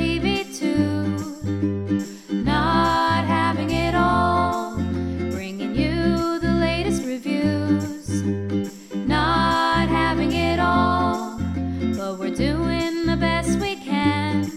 [0.00, 2.32] TV too.
[2.32, 4.76] Not having it all,
[5.30, 8.22] bringing you the latest reviews.
[8.94, 11.38] Not having it all,
[11.98, 14.50] but we're doing the best we can.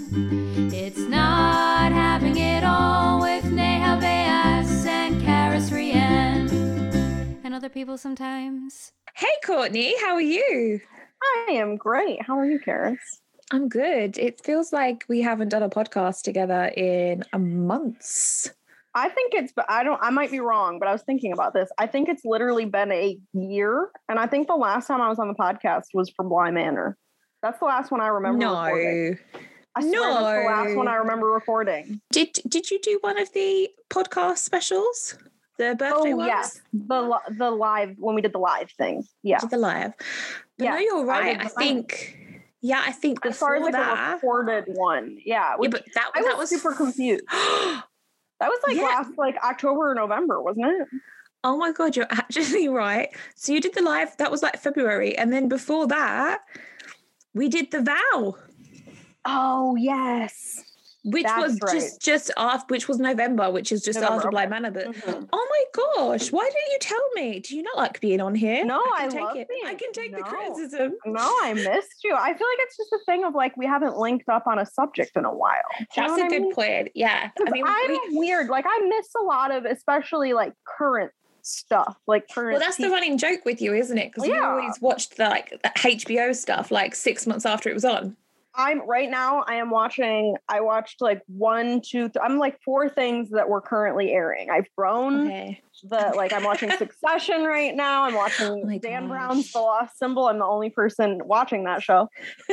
[0.71, 6.47] It's not having it all with Neha Bayas and Karis Rien.
[7.43, 8.93] And other people sometimes.
[9.13, 10.79] Hey, Courtney, how are you?
[11.21, 12.21] I am great.
[12.21, 13.22] How are you, Karis?
[13.53, 14.17] I'm good.
[14.17, 18.49] It feels like we haven't done a podcast together in a months.
[18.95, 21.53] I think it's, but I don't, I might be wrong, but I was thinking about
[21.53, 21.69] this.
[21.77, 23.89] I think it's literally been a year.
[24.09, 26.97] And I think the last time I was on the podcast was for Bly Manor.
[27.43, 28.43] That's the last one I remember.
[28.47, 29.19] recording.
[29.79, 29.81] No.
[29.81, 32.01] Swear that's the last one I remember recording.
[32.11, 35.17] Did Did you do one of the podcast specials?
[35.59, 36.27] The birthday Oh, ones?
[36.27, 36.61] yes.
[36.73, 39.03] The, the live, when we did the live thing.
[39.21, 39.37] Yeah.
[39.39, 39.93] The live.
[40.57, 41.39] But no, you're right.
[41.39, 41.51] I, live.
[41.53, 42.17] think.
[42.63, 45.17] Yeah, I think As far as like a recorded one.
[45.25, 45.57] Yeah.
[45.61, 47.23] yeah, but that, I that was was super confused.
[48.39, 48.83] That was like Yeah.
[48.83, 50.87] last, like October or November, wasn't it?
[51.45, 53.09] Oh my god, you're actually right.
[53.35, 54.17] So you did the live.
[54.17, 56.39] That was like February, and then before that,
[57.33, 58.35] we did the vow.
[59.25, 60.61] Oh, yes.
[61.03, 61.73] Which That's was right.
[61.73, 64.61] just just after which was November, which is just November, after Blind okay.
[64.61, 64.71] Manor.
[64.71, 65.29] But Mhm.
[65.33, 67.39] oh my gosh, why didn't you tell me?
[67.39, 68.63] Do you not like being on here?
[68.65, 69.47] No, I can take love it.
[69.65, 70.93] I can take the criticism.
[71.05, 72.13] No, I missed you.
[72.15, 74.65] I feel like it's just a thing of like we haven't linked up on a
[74.65, 75.57] subject in a while.
[75.77, 76.53] Do you know That's a I good mean?
[76.55, 76.91] point.
[76.95, 78.47] Yeah, I mean, I'm we- weird.
[78.49, 82.53] Like I miss a lot of, especially like current stuff, like current.
[82.53, 84.11] well, that's the running joke with you, isn't it?
[84.13, 84.49] Because you Yeah.
[84.49, 88.15] always watched the like the HBO stuff like six months after it was on.
[88.55, 89.43] I'm right now.
[89.47, 90.35] I am watching.
[90.47, 92.09] I watched like one, two.
[92.09, 94.49] Th- I'm like four things that were currently airing.
[94.51, 95.62] I've grown Okay.
[95.83, 96.33] The like.
[96.33, 98.03] I'm watching Succession right now.
[98.03, 99.09] I'm watching Oh Dan gosh.
[99.09, 100.27] Brown's The Lost Symbol.
[100.27, 102.07] I'm the only person watching that show.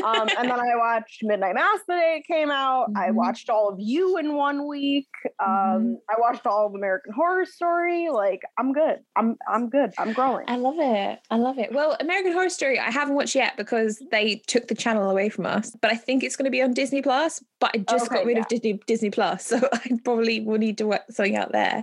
[0.05, 2.89] Um, and then I watched Midnight Mass the day it came out.
[2.97, 3.15] I Mhm.
[3.15, 5.09] watched all of you in one week.
[5.39, 5.95] Um, Mhm.
[6.11, 8.09] I watched all of American Horror Story.
[8.11, 8.99] Like I'm good.
[9.17, 9.93] I'm I'm good.
[9.99, 10.45] I'm growing.
[10.49, 11.19] I love it.
[11.31, 11.73] I love it.
[11.73, 15.47] Well, American Horror Story, I haven't watched yet because they took the channel away from
[15.47, 15.71] us.
[15.81, 17.43] But I think it's going to be on Disney Plus.
[17.61, 18.43] But I just got rid yeah.
[18.43, 21.83] of Disney Disney Plus, so I probably will need to work something out there.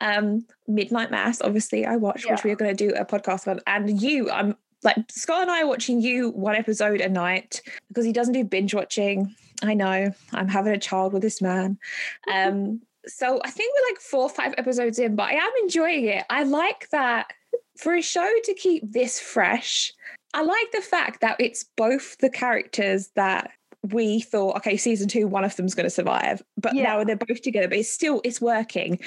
[0.00, 3.60] Um, Midnight Mass, obviously, I watched, which we are going to do a podcast on.
[3.66, 8.04] And you, I'm like Scott and I are watching you one episode a night because
[8.04, 9.34] he doesn't do binge watching.
[9.62, 11.78] I know I'm having a child with this man.
[12.32, 16.04] Um, so I think we're like four or five episodes in, but I am enjoying
[16.04, 16.24] it.
[16.28, 17.32] I like that
[17.76, 19.92] for a show to keep this fresh.
[20.34, 23.52] I like the fact that it's both the characters that
[23.82, 26.82] we thought, okay, season two, one of them's going to survive, but Yeah.
[26.82, 27.66] now they're both together.
[27.68, 28.98] But it's still it's working.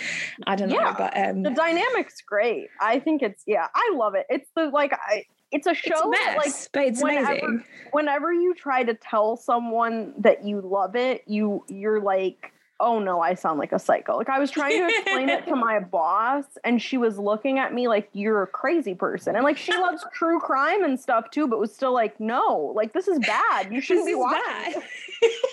[0.48, 2.68] I don't know, but um, the dynamic's great.
[2.82, 3.68] I think it's yeah.
[3.76, 4.26] I love it.
[4.30, 5.26] It's the like I.
[5.52, 7.64] It's a show it's a that, like mess, but it's whenever- amazing.
[7.92, 12.52] whenever you try to tell someone that you love it, you you're like,
[12.84, 14.18] oh no, I sound like a psycho.
[14.18, 17.74] Like I was trying to explain it to my boss, and she was looking at
[17.74, 19.36] me like you're a crazy person.
[19.36, 22.92] And like she loves true crime and stuff too, but was still like, no, like
[22.94, 23.72] this is bad.
[23.72, 24.82] You shouldn't be watching.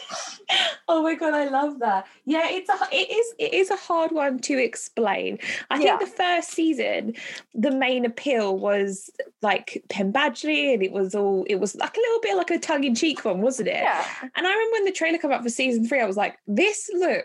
[0.88, 2.06] oh my god, I love that.
[2.24, 5.38] Yeah, it's a it is it is a hard one to explain.
[5.70, 5.98] I think Yeah.
[5.98, 7.14] the first season,
[7.54, 9.10] the main appeal was
[9.42, 12.58] like Penn Badgley, and it was all it was like a little bit like a
[12.58, 13.74] tongue in cheek one, wasn't it?
[13.82, 14.04] Yeah.
[14.34, 16.90] And I remember when the trailer came up for season three, I was like, this
[16.94, 17.19] looks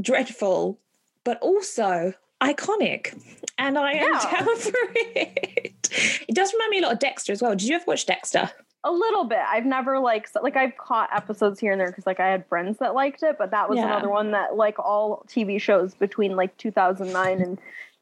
[0.00, 0.78] dreadful,
[1.24, 2.12] but also
[2.42, 3.18] iconic.
[3.58, 4.30] And I am Yeah.
[4.30, 6.24] down for it.
[6.28, 7.52] It does remind me a lot of Dexter as well.
[7.52, 8.50] Did you ever watch Dexter?
[8.84, 9.38] A little bit.
[9.38, 12.46] I've never like so- like I've caught episodes here and there because like I had
[12.46, 13.86] friends that liked it, but that was Yeah.
[13.86, 17.58] another one that like all TV shows between like 2009 and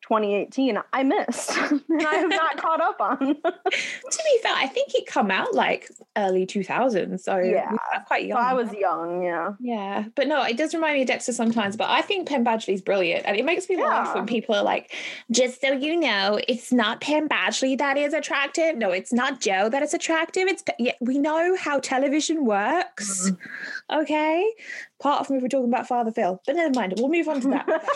[0.09, 3.19] 2018 I missed and I have not caught up on.
[3.19, 7.21] to be fair, I think it come out like early 2000s.
[7.21, 7.71] So Yeah.
[8.07, 8.39] quite So young.
[8.39, 9.53] I was young, yeah.
[9.61, 11.77] Yeah, but no, it does remind me of Dexter sometimes.
[11.77, 14.93] But I think Penn Badgley's brilliant, and it makes me laugh when people are like,
[15.31, 18.77] "Just so you know, it's not Penn Badgley that is attractive.
[18.77, 20.47] No, it's not Joe that is attractive.
[20.49, 23.31] It's yeah, we know how television works.
[23.31, 24.01] Mm-hmm.
[24.03, 24.53] Okay,
[25.01, 26.95] apart from if we're talking about Father Phil, but never mind.
[26.99, 27.67] We'll move on to that.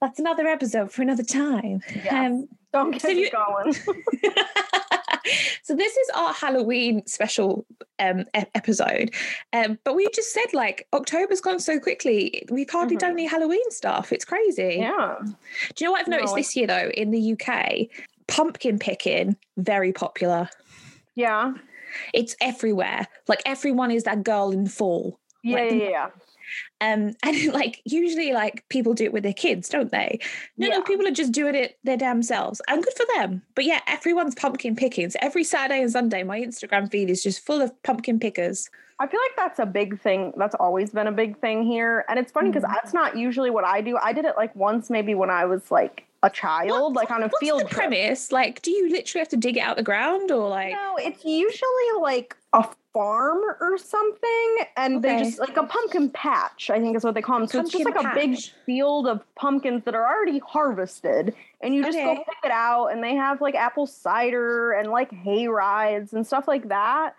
[0.00, 1.80] That's another episode for another time.
[1.94, 2.12] Yes.
[2.12, 3.72] Um, Don't get So you- going.
[5.62, 7.66] so this is our Halloween special
[7.98, 9.12] um, e- episode,
[9.52, 12.44] um, but we just said like October's gone so quickly.
[12.50, 13.14] We've hardly done Mhm.
[13.20, 14.12] any Halloween stuff.
[14.12, 14.76] It's crazy.
[14.80, 15.16] yeah.
[15.22, 15.26] Do
[15.78, 17.88] you know what I've noticed I- this year though in the UK?
[18.28, 20.48] Pumpkin picking very popular.
[21.14, 21.54] Yeah.
[22.12, 23.06] It's everywhere.
[23.28, 25.18] Like everyone is that girl in fall.
[25.42, 26.08] Yeah, Like yeah, yeah.
[26.80, 30.18] Um, and like usually like people do it with their kids, don't they?
[30.56, 30.74] No, Yeah.
[30.76, 32.60] no, people are just doing it their damn selves.
[32.68, 33.42] And good for them.
[33.54, 35.10] But yeah, everyone's pumpkin picking.
[35.10, 38.68] So every Saturday and Sunday, my Instagram feed is just full of pumpkin pickers.
[38.98, 40.32] I feel like that's a big thing.
[40.38, 42.06] That's always been a big thing here.
[42.08, 42.72] And it's funny because Mhm.
[42.74, 43.98] that's not usually what I do.
[44.02, 47.30] I did it like once, maybe when I was like a child, like on a
[47.40, 47.70] field trip.
[47.70, 48.32] premise?
[48.32, 51.24] Like, do you literally have to dig it out the ground or like No, it's
[51.24, 56.70] usually like a farm or something, and they just like a pumpkin patch.
[56.70, 57.48] I think is what they call them.
[57.48, 61.74] So it's just like Pumpkin a big field of pumpkins that are already harvested, and
[61.74, 62.86] you just go pick it out.
[62.86, 67.14] And they have like apple cider and like hay rides and stuff like that.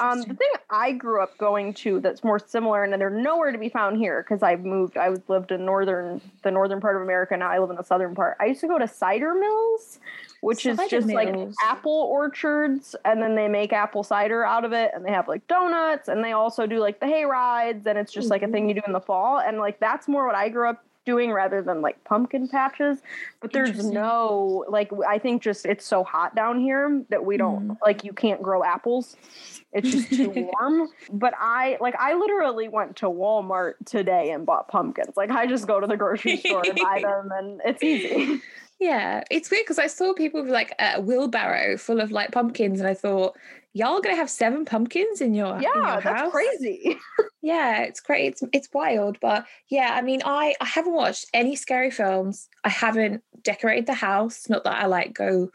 [0.00, 3.58] Um, the thing I grew up going to that's more similar, and they're nowhere to
[3.58, 4.96] be found here because I've moved.
[4.96, 7.36] I was lived in northern, the northern part of America.
[7.36, 8.36] Now I live in the southern part.
[8.40, 10.00] I used to go to cider mills,
[10.40, 14.72] which is Cider just like apple orchards, and then they make apple cider out of
[14.72, 17.96] it, and they have like donuts, and they also do like the hay rides, and
[17.96, 20.34] it's just like a thing you do in the fall, and like that's more what
[20.34, 22.98] I grew up doing rather than like pumpkin patches.
[23.40, 27.68] But there's no like i think just it's so hot down here that we don't
[27.68, 27.84] mm-hmm.
[27.84, 29.16] like you can't grow apples.
[29.72, 30.30] It's just too
[30.60, 30.88] warm.
[31.10, 35.16] But i like i literally went to walmart today and bought pumpkins.
[35.16, 38.42] Like i just go to the grocery store and buy them and it's easy
[38.78, 42.78] Yeah, it's weird because I saw people with like a wheelbarrow full of like pumpkins,
[42.80, 43.36] and I thought,
[43.72, 46.02] y'all gonna have seven pumpkins in your in your yeah house?
[46.04, 46.96] that's crazy
[47.42, 48.32] Yeah, it's great.
[48.32, 52.48] It's it's wild, but yeah, I mean, I I haven't watched any scary films.
[52.64, 54.48] I haven't decorated the house.
[54.48, 55.50] Not that I like go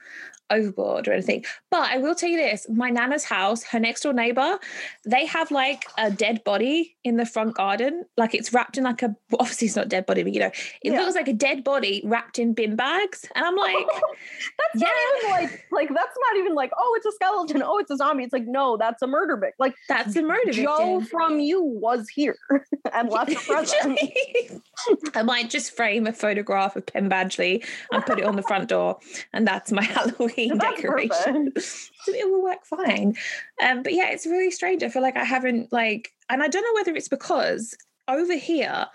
[0.52, 4.14] overboard or anything, but I will tell you this: my nana's house, her next door
[4.14, 4.60] neighbor,
[5.06, 8.06] they have like a dead body in the front garden.
[8.18, 10.52] Like it's wrapped in like a obviously it's not dead body, but you know,
[10.84, 11.00] it Yeah.
[11.02, 13.76] looks like a dead body wrapped in bin bags, and I'm like.
[14.74, 17.92] that's not even like like that's not even like oh it's a skeleton oh it's
[17.92, 21.40] a zombie it's like no that's a murder victim like That's a murder joe from
[21.40, 22.38] you was here
[22.94, 24.00] and left a present
[25.14, 28.70] I might just frame a photograph of Penn Badgley and put it on the front
[28.70, 28.98] door,
[29.32, 31.52] and that's my Halloween Decoration.
[32.08, 33.16] it will work fine.
[33.62, 34.84] Um, but yeah, it's really strange.
[34.84, 37.76] I feel like I haven't like, and I don't know whether it's because
[38.08, 38.88] over here,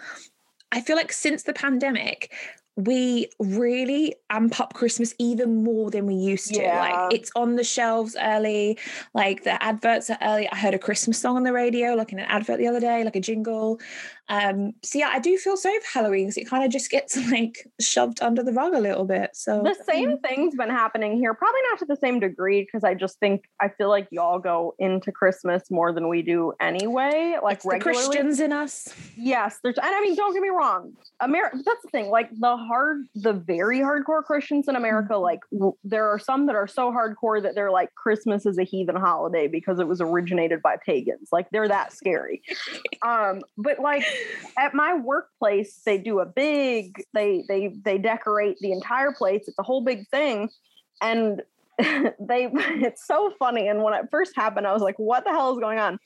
[0.72, 2.32] I feel like since the pandemic,
[2.76, 6.60] we really amp up Christmas even more than we used to.
[6.60, 6.78] Yeah.
[6.78, 8.78] Like it's on the shelves early,
[9.14, 10.46] like the adverts are early.
[10.50, 13.02] I heard a Christmas song on the radio, like in an advert the other day,
[13.02, 13.80] like a jingle.
[14.28, 17.16] Um, so yeah, I do feel sorry for Halloween because it kind of just gets
[17.30, 19.30] like shoved under the rug a little bit.
[19.34, 22.94] So the same thing's been happening here probably not to the same degree because i
[22.94, 27.64] just think i feel like y'all go into christmas more than we do anyway like
[27.64, 28.88] regularly Christians in us.
[29.16, 32.56] yes there's and i mean don't get me wrong america that's the thing like the
[32.56, 35.22] hard the very hardcore christians in america Mm-hmm.
[35.22, 38.64] like w- there are some that are so hardcore that they're like christmas is a
[38.64, 42.42] heathen holiday because it was originated by pagans like they're that scary
[43.06, 44.04] um but like
[44.58, 49.44] at my workplace they do a big they they they decorate the entire place.
[49.46, 50.48] It's a whole big thing.
[51.02, 51.42] And
[51.78, 53.68] they it's so funny.
[53.68, 55.98] And when it first happened i was like what the hell is going on?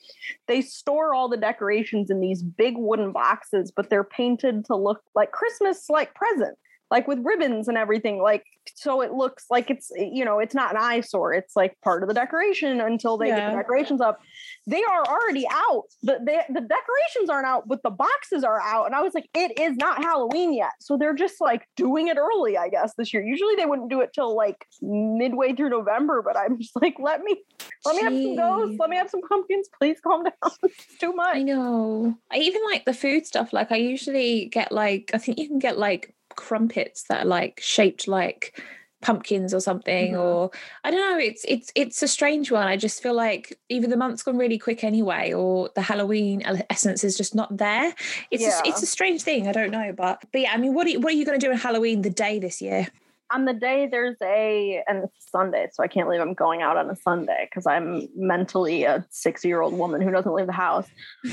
[0.47, 5.01] They store all the decorations in these big wooden boxes but they're painted to look
[5.15, 6.57] like christmas like present
[6.91, 8.43] like with ribbons and everything like
[8.75, 12.03] so it looks like it's eh, you know it's not an eyesore it's like part
[12.03, 14.19] of the decoration until they get the decorations up.
[14.67, 18.85] They are already out the, the the decorations aren't out but the boxes are out
[18.85, 20.73] and i was like it is not halloween yet.
[20.79, 23.23] So they're just like doing it early i guess this year.
[23.23, 27.21] Usually they wouldn't do it till like midway through november but i'm just like let
[27.21, 27.41] me
[27.85, 31.13] let me have some ghosts let me have some pumpkins please calm down it's too
[31.13, 31.35] much.
[31.35, 32.17] I know.
[32.31, 33.53] I even like the food stuff.
[33.53, 37.59] Like I usually get like I think you can get like crumpets that are like
[37.63, 38.61] shaped like
[39.01, 40.19] pumpkins or something Mhm.
[40.19, 40.51] or
[40.83, 43.97] I don't know it's it's it's a strange one I just feel like either the
[43.97, 47.95] month's gone really quick anyway or the Halloween essence is just not there
[48.29, 48.61] it's Yeah.
[48.63, 50.99] it's a strange thing I don't know but but yeah I mean what are you,
[50.99, 52.89] what are you going to do on Halloween the day this year
[53.33, 56.77] on the day there's a and it's Sunday, so I can't believe I'm going out
[56.77, 60.53] on a Sunday because I'm mentally a six year old woman who doesn't leave the
[60.53, 60.87] house.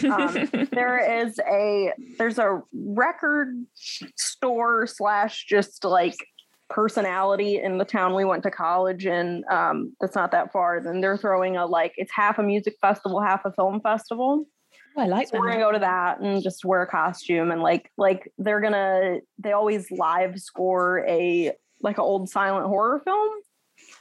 [0.05, 3.55] Um, there is a there's a record
[4.17, 6.17] store slash just like
[6.69, 9.45] personality in the town we went to college in.
[9.50, 10.81] Um, that's not that far.
[10.81, 14.47] Then they're throwing a like it's half a music festival, half a film festival.
[14.97, 17.62] Oh, I like So we're gonna go to that and just wear a costume and
[17.62, 23.30] like like they're gonna they always live score a like an old silent horror film.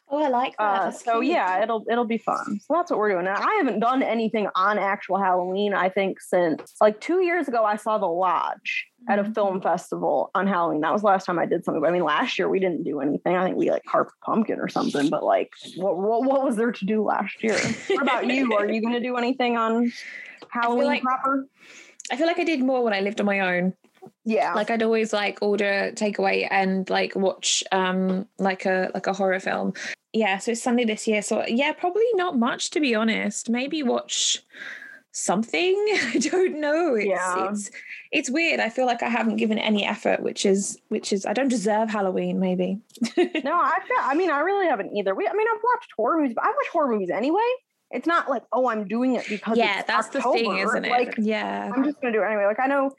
[0.10, 1.34] oh I like that Uh, so cute.
[1.36, 2.60] yeah, it'll it'll be fun.
[2.62, 3.28] So that's what we're doing.
[3.28, 5.74] And I haven't done anything on actual Halloween.
[5.74, 9.36] I think since like two years ago, I saw The Lodge at a Mhm.
[9.36, 10.82] film festival on Halloween.
[10.82, 11.82] That was the last time I did something.
[11.82, 13.36] But I mean, last year we didn't do anything.
[13.36, 15.10] I think we like carved pumpkin or something.
[15.10, 17.58] But like, what what, what was there to do last year?
[17.90, 18.54] What about you?
[18.56, 19.92] Are you going to do anything on
[20.50, 21.48] Halloween like- proper?
[22.12, 23.74] I feel like I did more when I lived on my own.
[24.26, 24.54] Yeah.
[24.54, 29.40] Like I'd always like order takeaway and like watch um like a like a horror
[29.40, 29.74] film.
[30.14, 31.22] Yeah, so it's Sunday this year.
[31.22, 33.50] So yeah, probably not much to be honest.
[33.50, 34.42] Maybe watch
[35.12, 35.74] something.
[36.14, 36.96] I don't know.
[36.96, 37.50] It's Yeah.
[37.50, 37.72] it's
[38.12, 38.60] it's weird.
[38.60, 41.90] I feel like I haven't given any effort, which is which is I don't deserve
[41.90, 42.80] Halloween, maybe.
[43.18, 45.14] no, I feel, I mean, I really haven't either.
[45.14, 47.48] We, I mean, I've watched horror movies, but I watch horror movies anyway.
[47.90, 50.92] It's not like, oh, I'm doing it because yeah, it's that's the thing, isn't it?
[50.92, 51.72] Like, yeah.
[51.74, 52.46] I'm just gonna do it anyway.
[52.46, 52.92] Like, I know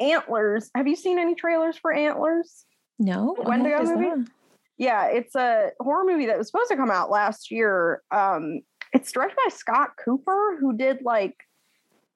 [0.00, 0.70] Antlers.
[0.74, 2.64] Have you seen any trailers for Antlers?
[2.98, 3.34] no.
[3.38, 4.04] When what did I is movie?
[4.22, 4.28] that?
[4.76, 8.02] Yeah, it's a horror movie that was supposed to come out last year.
[8.10, 8.60] Um,
[8.92, 11.36] it's directed by Scott Cooper, who did like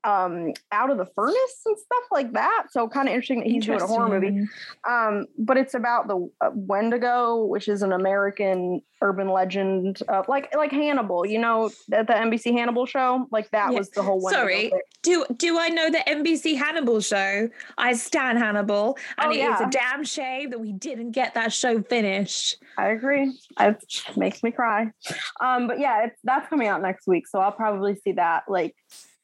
[0.09, 2.67] um out of the furnace and stuff like that.
[2.71, 4.47] So kind of interesting that he's doing a horror movie.
[4.89, 10.55] Um, but it's about the uh, Wendigo, which is an American urban legend, uh, like
[10.57, 11.27] like Hannibal.
[11.27, 13.79] You know, at the NBC Hannibal show, like that Yeah.
[13.79, 14.81] was the whole Wendigo Sorry, thing.
[15.03, 17.49] do do I know the NBC Hannibal show?
[17.77, 19.67] I stand Hannibal, and Oh, it is yeah.
[19.69, 22.57] a damn shame that we didn't get that show finished.
[22.79, 23.33] I agree.
[23.61, 23.85] It
[24.17, 24.91] makes me cry.
[25.41, 28.75] Um, but yeah, it's, that's coming out next week, so I'll probably see that like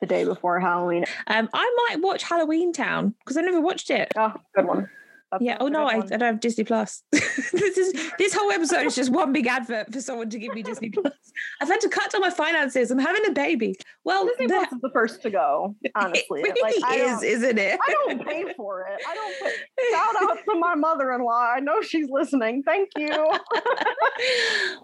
[0.00, 1.04] the day before Halloween.
[1.26, 4.12] Um, I might watch Halloweentown because I never watched it.
[4.16, 4.88] Oh, good one.
[5.34, 5.56] That's Yeah.
[5.60, 7.02] Oh no, I, I don't have Disney Plus.
[7.12, 10.62] this is this whole episode is just one big advert for someone to give me
[10.62, 11.12] Disney Plus.
[11.60, 12.90] I've had to cut down my finances.
[12.90, 13.74] I'm having a baby.
[14.04, 15.74] Well, Disney the- Plus is the first to go.
[15.96, 17.78] Honestly, it really like I is, don't, isn't it?
[17.86, 19.02] I don't pay for it.
[19.08, 19.34] I don't.
[19.42, 19.90] Pay.
[19.90, 21.52] Shout out to my mother-in-law.
[21.56, 22.62] I know she's listening.
[22.62, 23.08] Thank you.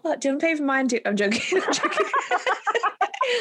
[0.02, 1.00] well, don't pay for mine too.
[1.06, 1.42] I'm joking.
[1.62, 2.06] I'm joking.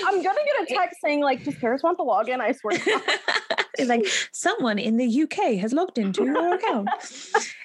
[0.07, 2.77] I'm gonna get a text saying like, "Does Paris want the login?" I swear.
[2.77, 3.01] to God.
[3.77, 6.89] It's like someone in the UK has logged into your account.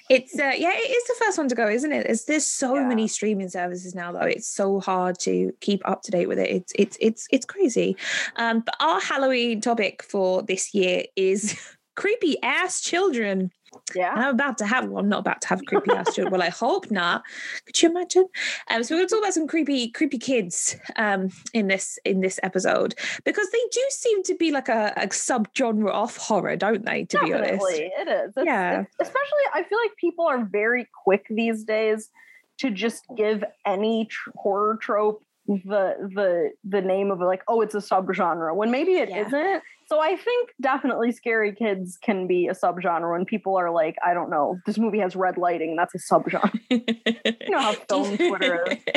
[0.07, 2.05] It's uh, yeah, it is the first one to go, isn't it?
[2.05, 2.87] There's there's so Yeah.
[2.87, 4.19] many streaming services now, though.
[4.19, 6.49] It's so hard to keep up to date with it.
[6.51, 7.97] It's it's it's it's crazy.
[8.35, 11.57] Um, but our Halloween topic for this year is
[11.95, 13.51] creepy ass children.
[13.95, 14.11] Yeah.
[14.13, 14.87] I'm about to have.
[14.89, 16.31] Well, I'm not about to have creepy ass children.
[16.31, 17.23] Well, I hope not.
[17.65, 18.27] Could you imagine?
[18.69, 22.21] Um, so we're going to talk about some creepy, creepy kids um, in this in
[22.21, 26.85] this episode because they do seem to be like a, a subgenre of horror, don't
[26.85, 27.05] they?
[27.05, 28.31] To be honest, it is.
[28.31, 28.71] It's- Yeah.
[28.81, 32.09] it's- especially, I feel like people are very quick these days
[32.57, 37.75] to just give any tr- horror trope the the the name of like, oh, it's
[37.75, 39.27] a subgenre when maybe it Yeah.
[39.27, 43.95] not So I think definitely scary kids can be a subgenre when people are like,
[44.03, 46.51] I don't know, this movie has red lighting, that's a subgenre.
[47.45, 48.77] You know how film Twitter is.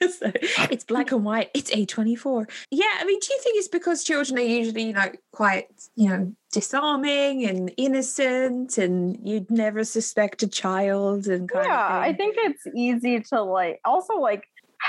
[0.00, 0.32] So,
[0.70, 1.50] it's black and white.
[1.54, 2.48] It's A24.
[2.70, 6.08] Yeah, I mean, do you think it's because children are usually, you know, quite, you
[6.08, 12.12] know, disarming and innocent and you'd never suspect a child and kind yeah of i
[12.12, 14.44] think it's easy to like also like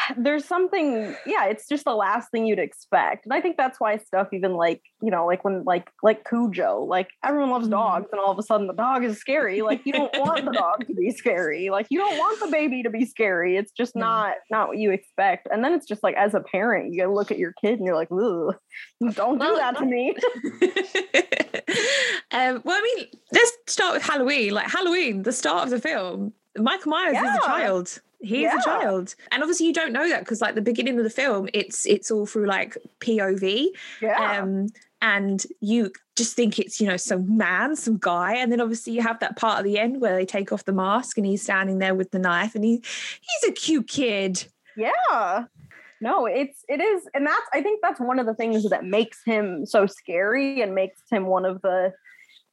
[0.17, 3.25] there's something yeah it's just the last thing you'd expect.
[3.25, 6.83] And i think that's why stuff even like you know like when like like cujo
[6.83, 7.71] like everyone loves Mhm.
[7.71, 9.61] dogs and all of a sudden the dog is scary.
[9.61, 11.69] Like you don't want the dog to be scary.
[11.69, 13.57] Like you don't want the baby to be scary.
[13.57, 15.47] It's just not not what you expect.
[15.51, 17.85] And then it's just like as a parent you gotta look at your kid and
[17.85, 18.55] you're like Ugh,
[19.13, 20.13] don't do that to me.
[22.31, 24.53] Um, well, I mean, let's start with Halloween.
[24.53, 28.01] Like Halloween, the start of the film, Michael Myers is a child.
[28.21, 31.03] He is a child, and obviously you don't know that because, like, the beginning of
[31.03, 33.67] the film, it's it's all through like POV,
[34.01, 34.39] yeah.
[34.39, 34.69] Um,
[35.01, 39.01] and you just think it's you know some man, some guy, and then obviously you
[39.01, 41.79] have that part at the end where they take off the mask and he's standing
[41.79, 42.81] there with the knife, and he
[43.19, 44.45] he's a cute kid.
[44.77, 45.45] Yeah.
[45.99, 49.23] No, it's it is, and that's I think that's one of the things that makes
[49.25, 51.93] him so scary and makes him one of the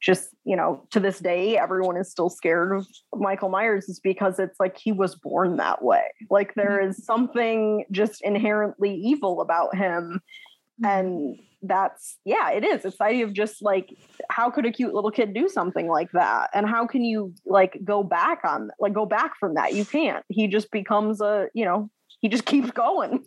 [0.01, 4.39] just you know to this day everyone is still scared of Michael Myers is because
[4.39, 6.03] it's like he was born that way.
[6.29, 6.89] Like there mm-hmm.
[6.89, 10.21] is something just inherently evil about him,
[10.83, 10.85] mm-hmm.
[10.85, 12.83] and that's yeah, it is.
[12.83, 13.95] It's the idea of just like
[14.29, 17.77] how could a cute little kid do something like that, and how can you like
[17.83, 19.75] go back on like go back from that?
[19.75, 20.25] You can't.
[20.29, 21.89] He just becomes a you know
[22.21, 23.23] he just keeps going,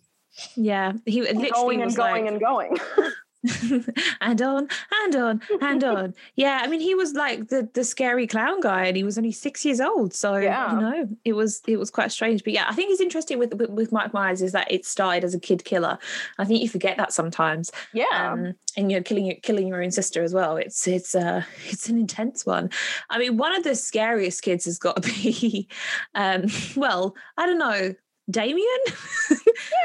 [0.56, 2.76] yeah, he literally going and going like, and going.
[4.20, 4.68] and on
[5.04, 6.14] and on and on.
[6.36, 9.32] Yeah, I mean, he was like the the scary clown guy, and he was only
[9.32, 10.14] six years old.
[10.14, 10.74] So Yeah.
[10.74, 12.44] you know, it was it was quite strange.
[12.44, 15.34] But yeah, I think it's interesting with with, Mike Myers is that it started as
[15.34, 15.98] a kid killer.
[16.38, 17.70] I think you forget that sometimes.
[17.92, 20.56] Yeah, Um, and you know, killing your killing your own sister as well.
[20.56, 22.70] It's it's uh it's an intense one.
[23.10, 25.68] I mean, one of the scariest kids has got to be,
[26.14, 26.46] um,
[26.76, 27.94] well, I don't know.
[28.30, 28.66] Damien?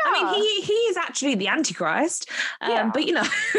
[0.06, 2.30] I mean, he he is actually the Antichrist,
[2.62, 2.92] um, Yeah.
[2.94, 3.24] but you know,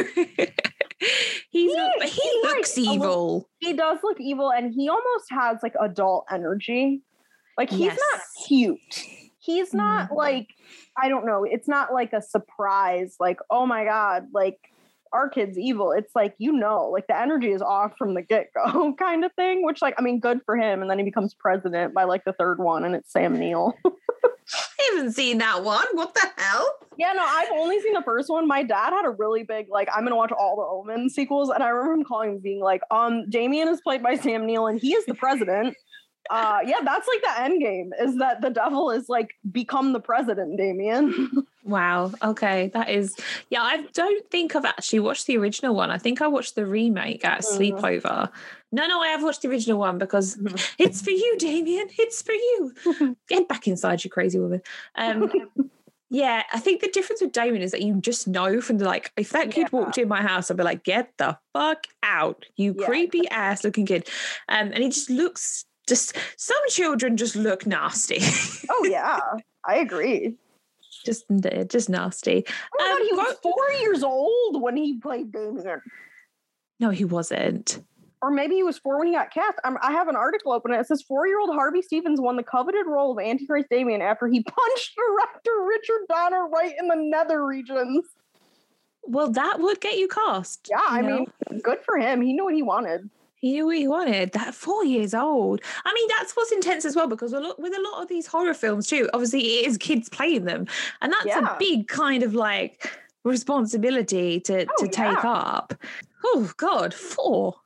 [1.51, 3.49] he's not, He- but he, like looks little- evil.
[3.59, 7.03] he does look evil, and he almost has like adult energy.
[7.59, 8.79] Like he's not cute.
[9.39, 10.17] He's not Mhm.
[10.17, 10.49] like
[10.97, 11.45] I don't know.
[11.45, 13.17] It's not like a surprise.
[13.21, 14.59] Like oh my god, like
[15.13, 15.91] our kid's evil.
[15.93, 19.33] It's like, you know, like the energy is off from the get go kind of
[19.33, 20.83] thing, which, like, I mean, good for him.
[20.83, 23.75] And then he becomes president by like the third one, and it's Sam Neill.
[24.55, 25.87] I haven't seen that one.
[25.93, 26.81] What the hell?
[27.01, 28.47] yeah, no, I've only seen the first one.
[28.47, 31.49] My dad had a really big, like, I'm to watch all the Omen sequels.
[31.49, 34.79] And I remember him calling being like, um, Damien is played by Sam Neill, and
[34.79, 35.75] he is the president.
[36.29, 40.01] Uh, yeah, that's like the end game is that the devil is like become the
[40.01, 41.31] president, Damien.
[41.63, 42.11] Wow.
[42.25, 42.69] Okay.
[42.73, 43.15] That is,
[43.51, 45.91] yeah, I don't think I've actually watched the original one.
[45.91, 47.59] I think I watched the remake at Mhm.
[47.79, 48.31] sleepover.
[48.73, 50.75] No, no, I have watched the original one because Mhm.
[50.79, 51.89] it's for you, Damien.
[51.99, 52.75] It's for you.
[53.29, 54.63] Get back inside, you crazy woman.
[54.95, 55.31] Um,
[56.09, 59.13] yeah, I think the difference with Damien is that you just know from the like,
[59.19, 59.79] if that kid Yeah.
[59.79, 62.87] walked in my house, I'd be like, get the fuck out, you Yeah.
[62.87, 64.09] creepy ass looking kid.
[64.49, 68.19] Um, and he just looks just, some children just look nasty.
[68.71, 69.21] oh yeah,
[69.69, 70.37] I agree.
[71.05, 71.25] just,
[71.69, 72.45] just nasty.
[72.49, 75.83] Oh my Um, god, he was four years old when he played Damien.
[76.79, 77.85] No, he wasn't.
[78.23, 79.59] Or maybe he was four when he got cast.
[79.65, 82.43] I'm, I have an article open it says four year old Harvey Stevens won the
[82.43, 87.47] coveted role of Antichrist Damien after he punched director Richard Donner right in the nether
[87.47, 88.05] regions.
[89.05, 90.69] Well, that would get you cast.
[90.71, 91.27] Yeah, I know?
[91.51, 92.21] mean, good for him.
[92.21, 93.09] He knew what he wanted.
[93.43, 94.33] What he wanted.
[94.33, 95.61] That four years old.
[95.85, 98.27] I mean, that's what's intense as well because a lot, with a lot of these
[98.27, 100.67] horror films too, obviously it is kids playing them,
[101.01, 101.55] and that's Yeah.
[101.55, 102.91] a big kind of like
[103.25, 105.31] responsibility to Oh, to take yeah.
[105.31, 105.75] up.
[106.25, 107.57] Oh God, four.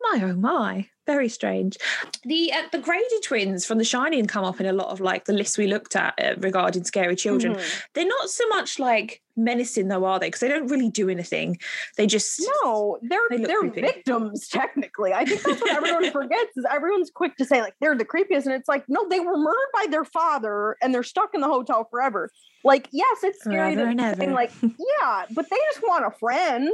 [0.00, 1.76] My oh my, very strange.
[2.24, 5.24] The uh, the Grady twins from The Shining come up in a lot of like
[5.26, 7.54] the lists we looked at uh, regarding scary children.
[7.54, 7.82] Mhm.
[7.94, 10.28] They're not so much like menacing though, are they?
[10.28, 11.58] Because they don't really do anything.
[11.96, 13.80] They just No, they're They look they're creepy.
[13.82, 15.12] victims technically.
[15.12, 18.44] I think that's what everyone forgets is everyone's quick to say like they're the creepiest,
[18.46, 21.48] and it's like no, they were murdered by their father and they're stuck in the
[21.48, 22.30] hotel forever.
[22.64, 24.32] Like yes, it's scary Forever that and ever.
[24.32, 26.70] like yeah, but they just want a friend.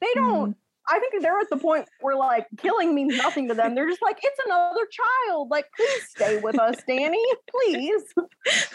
[0.00, 0.56] They don't.
[0.90, 3.74] I think they're at the point where like killing means nothing to them.
[3.74, 5.48] They're just like it's another child.
[5.50, 7.22] Like please stay with us, Danny.
[7.48, 8.02] Please.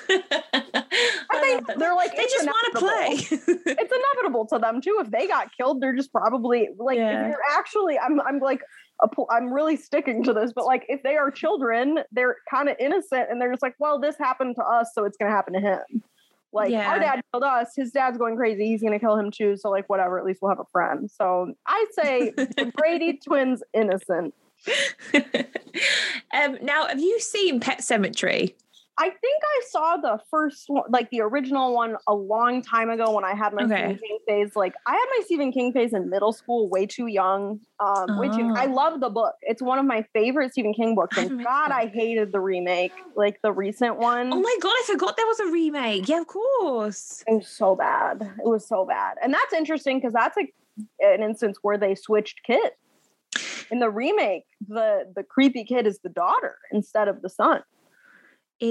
[0.09, 3.37] I think they're like, they just want to play.
[3.65, 4.97] it's inevitable to them too.
[5.01, 7.21] If they got killed, they're just probably like Yeah.
[7.21, 8.61] if you're actually I'm I'm like
[9.03, 12.77] a, I'm really sticking to this, but like if they are children, they're kind of
[12.79, 15.59] innocent and they're just like, well, this happened to us, so it's gonna happen to
[15.59, 15.81] him.
[16.55, 16.89] Like Yeah.
[16.89, 19.57] our dad killed us, his dad's going crazy, he's gonna kill him too.
[19.57, 21.11] So like whatever, at least we'll have a friend.
[21.11, 24.33] So I say the Grady twins innocent.
[26.33, 28.53] um, now, have you seen Pet Sematary?
[28.97, 33.11] I think I saw the first one, like the original one, a long time ago
[33.13, 33.75] when I had my Okay.
[33.75, 34.55] Stephen King phase.
[34.55, 37.59] Like I had my Stephen King phase in middle school, way too young.
[37.81, 38.41] Um, way too.
[38.41, 38.53] Oh.
[38.55, 39.35] I love the book.
[39.41, 41.17] It's one of my favorite Stephen King books.
[41.17, 41.71] And God.
[41.71, 44.31] I hated the remake, like the recent one.
[44.31, 46.07] Oh my god, I forgot there was a remake.
[46.07, 47.23] Yeah, of course.
[47.27, 48.21] it was so bad.
[48.21, 50.53] It was so bad, and that's interesting because that's like
[51.01, 52.75] an instance where they switched kids.
[53.71, 57.61] In the remake, the the creepy kid is the daughter instead of the son.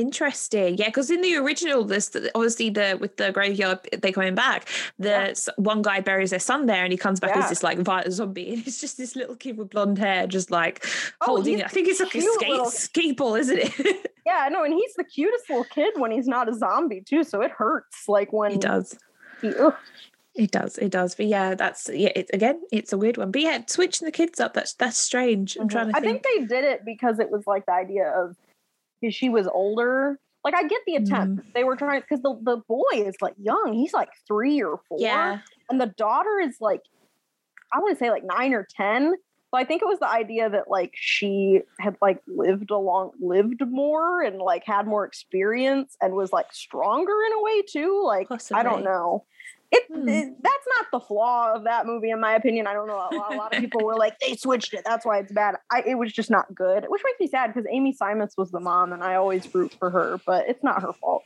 [0.00, 0.76] Interesting.
[0.78, 5.09] Yeah, because in the original, this obviously the with the graveyard they coming back, the
[5.09, 5.52] Yeah.
[5.57, 7.42] one guy buries their son there, and he comes back Yeah.
[7.44, 10.50] as this like violent zombie, and it's just this little kid with blonde hair, just
[10.50, 10.85] like
[11.20, 11.62] Oh, holding.
[11.62, 14.11] I think it's like a skate little- skate ball, isn't it?
[14.26, 17.24] Yeah, no, and he's the cutest little kid when he's not a zombie too.
[17.24, 18.96] So it hurts, like when it does.
[19.42, 19.74] he- ugh.
[20.35, 20.78] It does.
[20.78, 21.14] It does.
[21.14, 22.09] But yeah, that's yeah.
[22.16, 23.30] It, again, it's a weird one.
[23.30, 24.52] But yeah, switching the kids up.
[24.54, 25.57] That's that's strange.
[25.61, 25.96] I'm trying to Mm-hmm.
[25.96, 26.24] I think.
[26.24, 28.35] think they did it because it was like the idea of
[29.04, 30.18] because she was older.
[30.44, 31.44] Like I get the attempt.
[31.44, 31.52] Mm.
[31.54, 33.72] They were trying because the, the boy is like young.
[33.72, 34.98] He's like three or four.
[35.00, 35.38] yeah.
[35.70, 36.80] And the daughter is like,
[37.72, 39.14] I want to say like nine or ten.
[39.54, 43.62] So I think it was the idea that like she had like lived along lived
[43.70, 48.02] more and like had more experience and was like stronger in a way too.
[48.04, 49.24] Like I don't know.
[49.70, 50.08] It, Hmm.
[50.08, 52.66] it- that's not the flaw of that movie, in my opinion.
[52.66, 52.96] I don't know.
[52.96, 54.82] A lot, a lot of people were like, they switched it.
[54.84, 55.54] That's why it's bad.
[55.70, 58.60] I, it was just not good, which makes me sad because Amy Seimetz was the
[58.60, 61.22] mom, and I always root for her, but it's not her fault.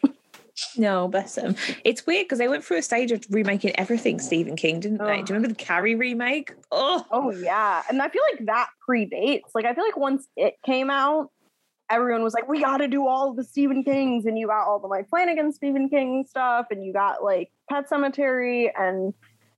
[0.76, 1.54] No, bless them.
[1.84, 5.16] It's weird because they went through a stage of remaking everything Stephen King, didn't they?
[5.22, 6.52] Do you remember the Carrie remake?
[6.70, 9.50] Oh, Oh yeah, and I feel like that predates.
[9.54, 11.30] Like I feel like once it came out,
[11.90, 14.78] everyone was like, "We got to do all the Stephen Kings," and you got all
[14.78, 19.14] the Mike Flanagan Stephen King stuff, and you got like Pet Sematary, and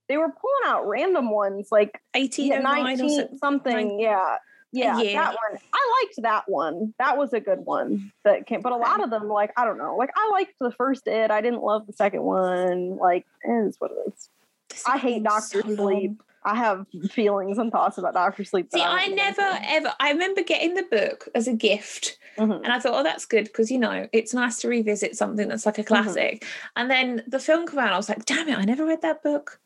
[0.08, 4.00] they were pulling out random ones like 1809 or 19 something.
[4.00, 4.36] Yeah.
[4.72, 5.24] Yeah, Yeah.
[5.24, 5.60] that one.
[5.72, 6.94] I liked that one.
[6.98, 9.78] That was a good one that came, but a lot of them, like, I don't
[9.78, 9.96] know.
[9.96, 11.30] Like, I liked the first It.
[11.30, 12.96] I didn't love the second one.
[12.96, 14.28] Like, it is what it is.
[14.86, 16.22] I hate Doctor Sleep.
[16.42, 18.70] I have feelings and thoughts about Doctor Sleep.
[18.72, 19.92] See, don't I never ever.
[20.00, 22.62] I remember getting the book as a gift, Mhm.
[22.64, 25.66] and I thought, oh, that's good because you know it's nice to revisit something that's
[25.66, 26.46] like a classic.
[26.76, 29.02] And then the film came out, and I was like, damn it, I never read
[29.02, 29.60] that book.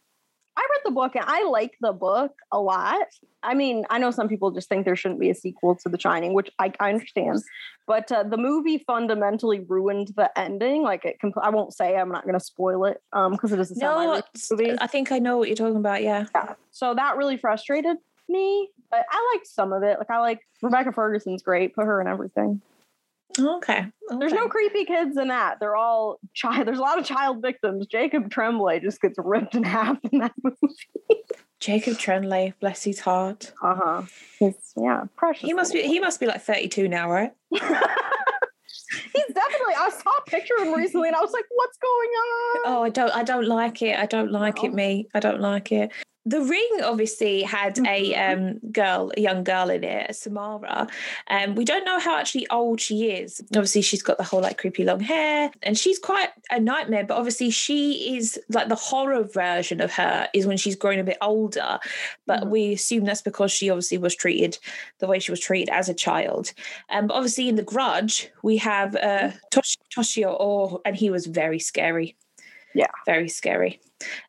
[0.57, 3.07] I read the book and I like the book a lot.
[3.43, 5.99] I mean, I know some people just think there shouldn't be a sequel to The
[5.99, 7.43] Shining, which I, I understand.
[7.87, 10.83] But uh, the movie fundamentally ruined the ending.
[10.83, 11.97] Like it, compl- I won't say.
[11.97, 14.77] I'm not going to spoil it because it is a No, it's- movie.
[14.81, 16.03] I think I know what you're talking about.
[16.03, 16.27] Yeah.
[16.35, 16.55] Yeah.
[16.71, 17.97] So that really frustrated
[18.29, 18.71] me.
[18.91, 19.99] But I liked some of it.
[19.99, 21.75] Like I like Rebecca Ferguson's great.
[21.75, 22.61] Put her in everything.
[23.39, 23.87] Okay.
[24.19, 25.59] There's no creepy kids in that.
[25.61, 26.67] They're all child.
[26.67, 27.87] There's a lot of child victims.
[27.87, 30.75] Jacob Tremblay just gets ripped in half in that movie.
[31.61, 33.53] Jacob Tremblay, bless his heart.
[33.63, 34.03] Uh huh.
[34.39, 35.47] He's yeah, precious.
[35.47, 35.83] He must be.
[35.83, 37.33] He must be like 32 now, right?
[37.51, 39.75] He's definitely.
[39.79, 42.83] I saw a picture of him recently, and I was like, "What's going on?" Oh,
[42.85, 43.11] I don't.
[43.17, 43.99] I don't like it.
[43.99, 44.75] I don't like it.
[44.75, 45.09] Me.
[45.15, 45.91] I don't like it.
[46.27, 50.87] The Ring obviously had a um, girl, a young girl in it, Samara.
[51.29, 53.43] Um, we don't know how actually old she is.
[53.55, 57.05] Obviously, she's got the whole like creepy long hair, and she's quite a nightmare.
[57.05, 61.05] But obviously, she is like the horror version of her is when she's grown a
[61.05, 61.79] bit older.
[62.27, 62.51] But Mhm.
[62.51, 64.59] we assume that's because she obviously was treated
[65.01, 66.55] the way she was treated as a child.
[66.89, 71.27] Um, but obviously, in The Grudge, we have uh, Tosh- Toshio, oh, and he was
[71.27, 72.17] very scary.
[72.77, 72.87] Yeah.
[73.07, 73.81] very scary.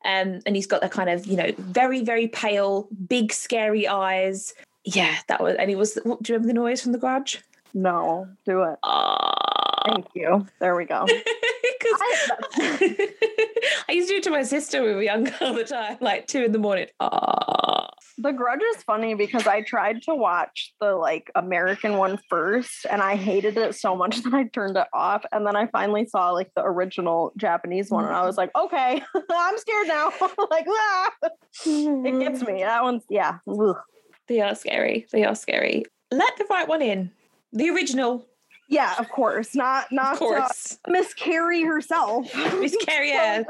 [0.03, 4.53] Um, and he's got the kind of you know very very pale, big scary eyes.
[4.83, 5.97] Yeah, that was, and he was.
[6.03, 7.41] What, do you remember the noise from The Grudge?
[7.73, 8.77] No, do it.
[8.83, 9.83] Ah.
[9.87, 10.47] Thank you.
[10.59, 11.05] There we go.
[11.87, 12.27] I-
[13.87, 15.97] I used to do it to my sister when we were younger all the time,
[16.01, 16.87] like two in the morning.
[16.99, 17.84] Ah.
[18.17, 23.01] The Grudge is funny because I tried to watch the like American one first and
[23.01, 25.25] I hated it so much that I turned it off.
[25.31, 29.01] And then I finally saw like the original Japanese one and I was like, okay,
[29.29, 30.11] I'm scared now.
[30.49, 31.11] like, ah.
[31.65, 32.63] it gets me.
[32.63, 33.39] That one's, yeah.
[33.49, 33.75] Ugh.
[34.27, 35.05] They are scary.
[35.11, 35.83] They are scary.
[36.11, 37.11] Let the right one in.
[37.51, 38.25] The original,
[38.69, 39.55] Yeah, of course.
[39.55, 40.47] Not, not of uh.
[40.87, 42.33] Miss Carrie herself.
[42.59, 43.43] Miss Carrie, yeah.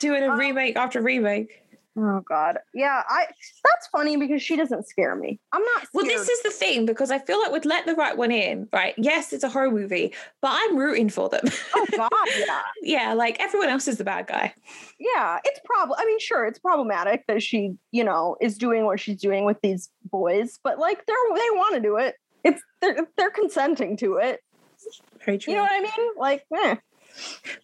[0.00, 1.67] Doing a Uh, remake after remake.
[2.00, 2.58] Oh God.
[2.72, 3.26] Yeah, I
[3.64, 5.40] that's funny because she doesn't scare me.
[5.52, 5.90] I'm not scared.
[5.94, 8.68] Well, this is the thing because I feel like with Let the Right One In,
[8.72, 8.94] right?
[8.96, 11.42] Yes, it's a horror movie, but I'm rooting for them.
[11.74, 12.60] oh God, yeah.
[12.82, 14.54] yeah, like everyone else is the bad guy.
[15.00, 15.96] Yeah, it's probably.
[15.98, 19.60] I mean, sure, it's problematic that she, you know, is doing what she's doing with
[19.60, 22.14] these boys, but like they're they want to do it.
[22.44, 24.40] It's they're they're consenting to it.
[25.24, 25.52] Very true.
[25.52, 26.10] You know what I mean?
[26.16, 26.76] Like, eh.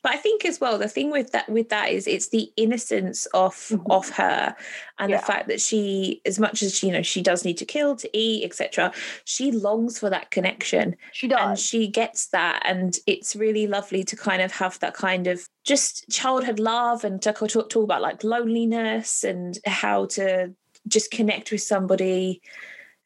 [0.03, 3.27] But I think as well, the thing with that with that is it's the innocence
[3.27, 3.85] of Mhm.
[3.91, 4.55] of her
[4.99, 5.19] and Yeah.
[5.21, 8.09] the fact that she, as much as you know, she does need to kill to
[8.17, 8.93] eat, etc.
[9.25, 10.97] She longs for that connection.
[11.13, 14.95] she does and she gets that and it's really lovely to kind of have that
[14.95, 20.53] kind of just childhood love and to talk, talk about like loneliness and how to
[20.89, 22.43] just connect with somebody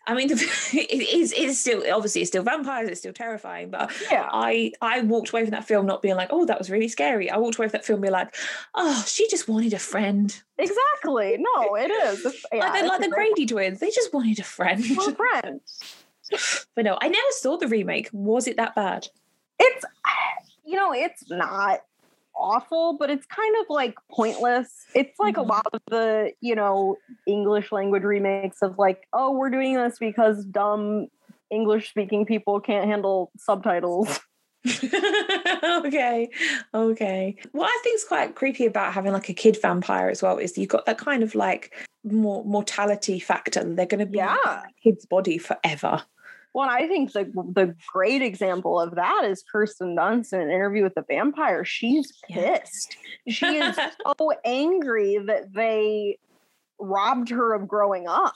[0.09, 4.29] i mean it is it's still obviously it's still vampires it's still terrifying but yeah,
[4.33, 7.31] i i walked away from that film not being like oh that was really scary
[7.31, 8.35] i walked away from that film being like
[8.75, 11.39] oh she just wanted a friend exactly.
[11.39, 12.27] No, it is.
[12.27, 14.85] It's, yeah, like, like the grady twins they just wanted a friend.
[14.97, 15.95] Well, friends.
[16.75, 19.07] but no i never saw the remake was it that bad
[19.61, 19.85] It's,
[20.65, 21.81] you know, it's not
[22.39, 24.87] awful, but it's kind of like pointless.
[24.95, 25.51] It's like a mm-hmm.
[25.51, 26.97] lot of the, you know,
[27.27, 31.09] English language remakes of like, oh, we're doing this because dumb
[31.51, 34.21] English speaking people can't handle subtitles.
[34.67, 36.29] okay,
[36.75, 37.37] okay.
[37.53, 40.59] What I think is quite creepy about having like a kid vampire as well is
[40.59, 41.73] you've got that kind of like
[42.05, 43.63] more mortality factor.
[43.63, 44.37] They're going to be in Yeah.
[44.45, 46.03] that kid's body forever.
[46.59, 47.23] Well, I think the
[47.55, 51.65] the great example of that is Kirsten Dunst in an interview with the vampire.
[51.65, 52.59] She's Yeah.
[52.59, 52.97] pissed.
[53.29, 53.77] She is
[54.19, 56.19] so angry that they
[56.81, 58.35] robbed her of growing up.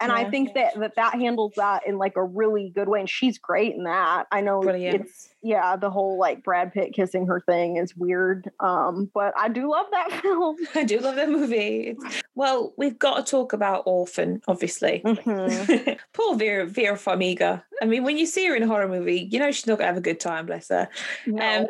[0.00, 3.00] And I think that, that that handles that in like a really good way.
[3.00, 4.26] And she's great in that.
[4.32, 5.02] I know Brilliant.
[5.02, 8.50] it's yeah, the whole like Brad Pitt kissing her thing is weird.
[8.60, 10.56] Um, but I do love that film.
[10.74, 11.96] I do love that movie.
[12.34, 15.02] Well, we've got to talk about Orphan, obviously.
[15.04, 15.98] Mhm.
[16.14, 17.62] Poor Vera, Vera Farmiga.
[17.82, 19.86] I mean, when you see her in a horror movie, you know she's not going
[19.86, 20.88] to have a good time, bless her.
[21.26, 21.62] No.
[21.62, 21.66] Um,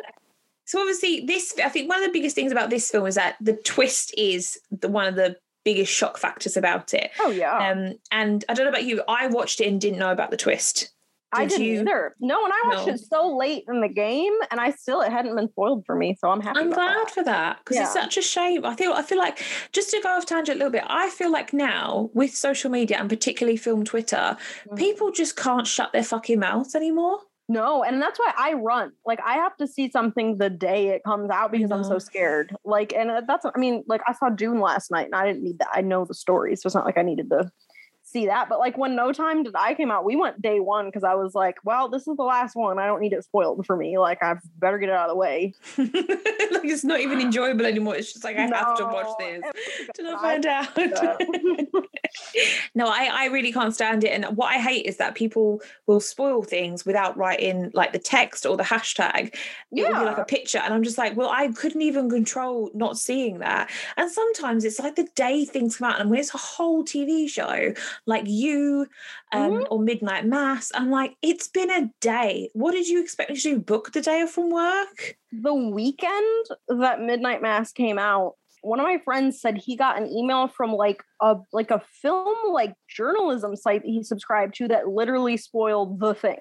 [0.65, 3.35] so obviously, this I think one of the biggest things about this film is that
[3.41, 7.11] the twist is the one of the biggest shock factors about it.
[7.19, 7.69] oh yeah.
[7.71, 10.37] Um, and I don't know about you, I watched it and didn't know about the
[10.37, 10.91] twist.
[11.33, 12.13] I Did didn't you- either.
[12.19, 12.93] No, and I watched No.
[12.93, 16.17] it so late in the game, and I still it hadn't been spoiled for me,
[16.19, 16.59] so I'm happy.
[16.59, 17.11] I'm about glad that.
[17.11, 18.65] for that because it's such a shame.
[18.65, 21.31] I feel I feel like just to go off tangent a little bit, I feel
[21.31, 24.35] like now with social media and particularly film Twitter,
[24.69, 24.77] Mhm.
[24.77, 27.19] people just can't shut their fucking mouths anymore.
[27.49, 28.91] No, and that's why I run.
[29.05, 32.55] Like I have to see something the day it comes out because I'm so scared.
[32.63, 35.43] Like, and uh, that's I mean, like I saw Dune last night, and I didn't
[35.43, 35.67] need that.
[35.73, 37.51] I know the story, so it's not like I needed to
[38.11, 38.49] see that.
[38.49, 41.15] But like when No Time to Die came out, we went day one because I
[41.15, 42.79] was like, well, this is the last one.
[42.79, 43.97] I don't need it spoiled for me.
[43.97, 45.53] Like I better get it out of the way.
[45.77, 47.95] like it's not even enjoyable anymore.
[47.95, 49.43] It's just like I have to watch this
[49.95, 50.77] to not I- find out.
[52.75, 54.09] no, I, I really can't stand it.
[54.09, 58.45] And what I hate is that people will spoil things without writing like the text
[58.45, 59.35] or the hashtag.
[59.73, 60.59] Be like a picture.
[60.59, 63.69] And I'm just like, well, I couldn't even control not seeing that.
[63.97, 67.29] And sometimes it's like the day things come out and when it's a whole TV
[67.29, 67.73] show,
[68.07, 68.87] like you
[69.31, 69.63] um, Mm-hmm.
[69.69, 72.49] or Midnight Mass, I'm like, it's been a day.
[72.53, 73.59] What did you expect me to do?
[73.59, 75.17] Book the day off from work?
[75.31, 80.07] the weekend that Midnight Mass came out, one of my friends said he got an
[80.11, 84.87] email from like a like a film like journalism site that he subscribed to that
[84.87, 86.37] literally spoiled the thing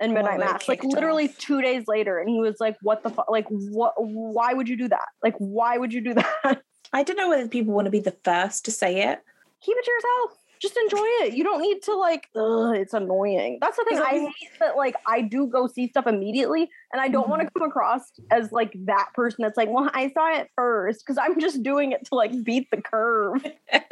[0.00, 0.68] in Oh, Midnight they Mass.
[0.68, 1.38] Like literally off.
[1.38, 3.30] two days later, and he was like, "What the fuck?
[3.30, 3.94] Like what?
[3.98, 5.06] Why would you do that?
[5.22, 6.14] Like why would you do
[6.44, 6.62] that?
[6.92, 9.20] I don't know whether people want to be the first to say it.
[9.62, 11.34] Keep it to yourself." Just enjoy it.
[11.34, 12.28] You don't need to like.
[12.34, 13.58] Ugh, it's annoying.
[13.60, 13.98] That's the thing.
[13.98, 14.76] I hate that.
[14.76, 17.48] Like, I do go see stuff immediately, and I don't want Mm-hmm.
[17.48, 21.18] to come across as like that person that's like, "Well, I saw it first because
[21.18, 23.44] I'm just doing it to like beat the curve."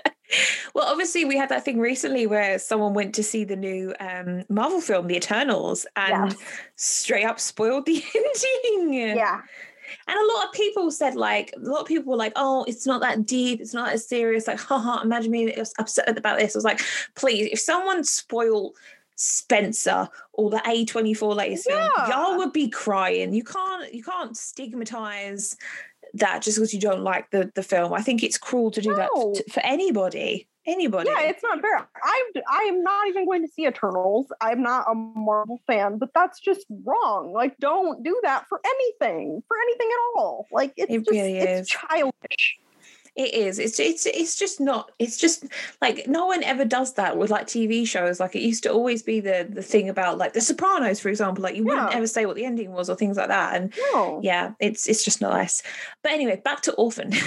[0.74, 4.44] Well, obviously, we had that thing recently where someone went to see the new um,
[4.48, 6.36] Marvel film, The Eternals, and Yes.
[6.76, 8.02] straight up spoiled the
[8.74, 8.94] ending.
[8.94, 9.42] Yeah.
[10.06, 12.86] And a lot of people said, like, a lot of people were like, oh, it's
[12.86, 13.60] not that deep.
[13.60, 14.46] It's not that serious.
[14.46, 16.54] Like, haha, imagine me upset about this.
[16.54, 16.80] I was like,
[17.14, 18.76] please, if someone spoiled
[19.16, 23.32] Spencer or the A24 latest film, y'all would be crying.
[23.32, 25.56] You can't, you can't stigmatize
[26.14, 27.92] that just because you don't like the, the film.
[27.92, 29.32] I think it's cruel to do that No.
[29.34, 30.48] t- for anybody.
[30.64, 31.10] Anybody.
[31.10, 31.76] Yeah, it's not fair.
[31.76, 34.26] I'm I am not even going to see Eternals.
[34.40, 37.32] I'm not a Marvel fan, but that's just wrong.
[37.32, 40.46] Like, don't do that for anything, for anything at all.
[40.52, 42.58] Like, it's It just really it's childish.
[43.14, 43.58] It is.
[43.58, 44.90] It's it's it's just not.
[44.98, 45.44] It's just
[45.82, 48.18] like no one ever does that with like TV shows.
[48.18, 51.42] Like it used to always be the the thing about like The Sopranos, for example.
[51.42, 53.54] Like you wouldn't ever say what the ending was or things like that.
[53.54, 54.20] And No.
[54.22, 55.62] yeah, it's it's just not nice.
[56.02, 57.12] But anyway, back to Orphan.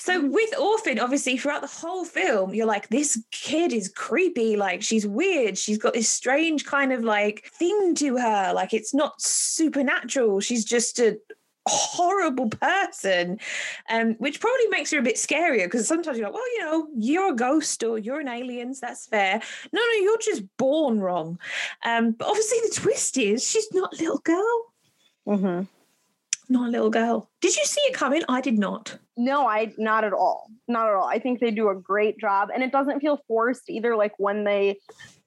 [0.00, 4.56] So with Orphan, obviously throughout the whole film, you're like, this kid is creepy.
[4.56, 5.56] Like she's weird.
[5.56, 8.52] She's got this strange kind of like thing to her.
[8.52, 10.40] Like it's not supernatural.
[10.40, 11.18] She's just a
[11.68, 13.38] horrible person
[13.90, 16.88] um which probably makes her a bit scarier because sometimes you're like well you know
[16.96, 19.40] you're a ghost or you're an alien so that's fair
[19.72, 21.38] no no you're just born wrong
[21.84, 24.66] um but obviously the twist is she's not a little girl
[25.28, 25.62] Mm-hmm.
[26.48, 30.04] not a little girl did you see it coming i did not No, I not
[30.04, 30.48] at all.
[30.66, 31.06] Not at all.
[31.06, 33.94] I think they do a great job and it doesn't feel forced either.
[33.94, 34.78] Like when they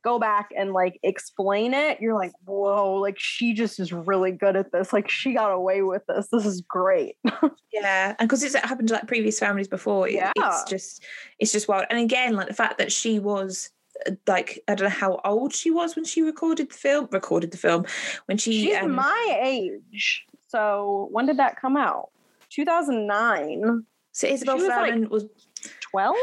[0.04, 4.56] go back and like explain it, you're like, whoa, like she just is really good
[4.56, 4.92] at this.
[4.94, 6.28] Like she got away with this.
[6.32, 7.16] This is great.
[7.74, 10.32] yeah and because it's happened to like previous families before Yeah.
[10.36, 11.04] it's just
[11.40, 13.72] it's just wild and again like the fact that she was
[14.08, 17.50] uh, like i don't know how old she was when she recorded the film recorded
[17.50, 17.84] the film
[18.28, 20.26] when she She's um, my age.
[20.48, 22.10] So when did that come out?
[22.52, 23.84] 2009.
[24.12, 25.26] so isabel was, like, Fuhrman was
[25.82, 26.16] 12?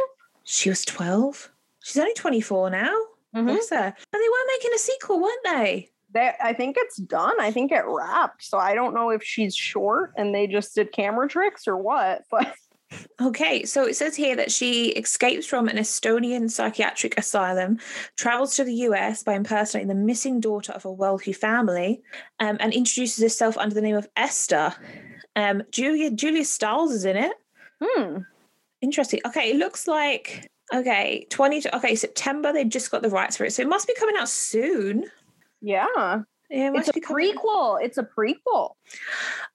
[0.44, 1.50] She was 12.
[1.82, 2.94] She's only 24 now.
[3.34, 3.54] Mhm.
[3.70, 3.94] Her.
[4.10, 5.90] But they were making a sequel, weren't they?
[6.12, 7.40] They, I think it's done.
[7.40, 8.42] I think it wrapped.
[8.42, 12.22] So I don't know if she's short and they just did camera tricks or what.
[12.30, 12.52] But
[13.22, 17.78] Okay, so it says here that she escapes from an Estonian psychiatric asylum,
[18.16, 22.02] travels to the US by impersonating the missing daughter of a wealthy family,
[22.40, 24.74] um, and introduces herself under the name of Esther.
[25.36, 27.32] Um, Julia Julia Stiles is in it.
[27.80, 28.22] hmm,
[28.80, 29.20] Interesting.
[29.24, 33.52] Okay, it looks like okay, 20 okay, September they just got the rights for it.
[33.52, 35.04] So it must be coming out soon.
[35.60, 35.86] yeah,
[36.50, 37.78] Yeah, it it's a coming- prequel.
[37.82, 38.72] It's a prequel.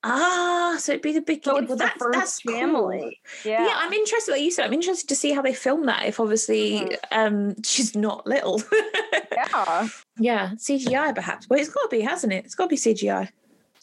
[0.03, 1.63] Ah, so it'd be the So beginning.
[1.63, 2.53] it's well, the that's, first that's cool.
[2.55, 3.19] family.
[3.43, 3.65] Yeah.
[3.65, 3.73] Yeah.
[3.75, 4.31] I'm interested.
[4.31, 6.05] Like you said, I'm interested to see how they film that.
[6.05, 6.97] If obviously, Mhm.
[7.11, 8.61] um, she's not little.
[9.33, 9.87] yeah.
[10.19, 11.49] yeah, CGI perhaps.
[11.49, 12.45] Well, it's got to be, hasn't it?
[12.45, 13.29] It's got to be CGI.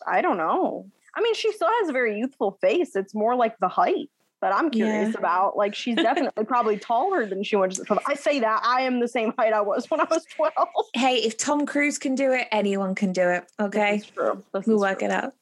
[0.07, 0.87] I don't know.
[1.15, 2.97] I mean, she still has a very youthful face.
[2.97, 4.09] It's more like the height
[4.43, 5.19] that I'm curious Yeah.
[5.19, 5.57] about.
[5.57, 7.81] Like, she's definitely probably taller than she was.
[8.07, 10.53] I say that I am the same height I was when I was 12.
[10.95, 13.45] Hey, if Tom Cruise can do it, anyone can do it.
[13.59, 14.45] Okay, true.
[14.67, 15.09] We'll work true.
[15.09, 15.33] it out.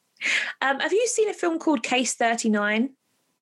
[0.63, 2.91] Um, have you seen a film called Case Thirty Nine?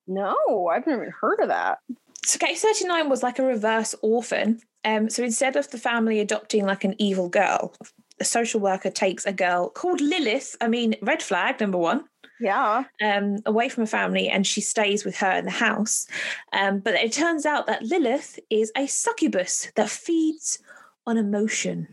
[0.06, 1.78] No, I've never even heard of that.
[2.24, 4.60] So Case 39 was like a reverse orphan.
[4.84, 7.74] Um, so instead of the family adopting like an evil girl,
[8.20, 10.56] a social worker takes a girl called Lilith.
[10.60, 12.04] I mean, red flag number one.
[12.40, 12.84] Yeah.
[13.02, 16.06] um, away from her family and she stays with her in the house.
[16.52, 20.58] Um, but it turns out that Lilith is a succubus that feeds
[21.06, 21.88] on emotion.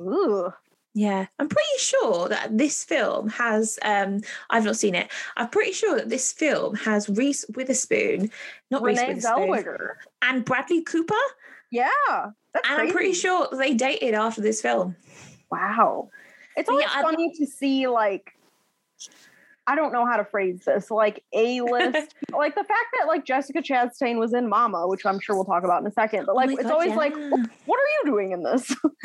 [0.00, 0.52] Ooh.
[0.94, 3.78] Yeah, I'm pretty sure that this film has.
[3.82, 4.20] Um,
[4.50, 5.08] I've not seen it.
[5.36, 8.30] I'm pretty sure that this film has Reese Witherspoon,
[8.70, 9.88] not Reese Renee Witherspoon, Zellweger.
[10.22, 11.14] and Bradley Cooper.
[11.70, 11.90] Yeah.
[12.52, 14.96] That's And I'm pretty sure they dated after this film.
[15.52, 16.10] Wow.
[16.56, 18.32] It's always yeah, I- funny to see like
[19.68, 23.24] I don't know how to phrase this, like a list, like the fact that like
[23.26, 26.24] Jessica Chastain was in Mama, which I'm sure we'll talk about in a second.
[26.26, 27.12] But Oh like, my it's God, always like,
[27.66, 28.74] what are you doing in this?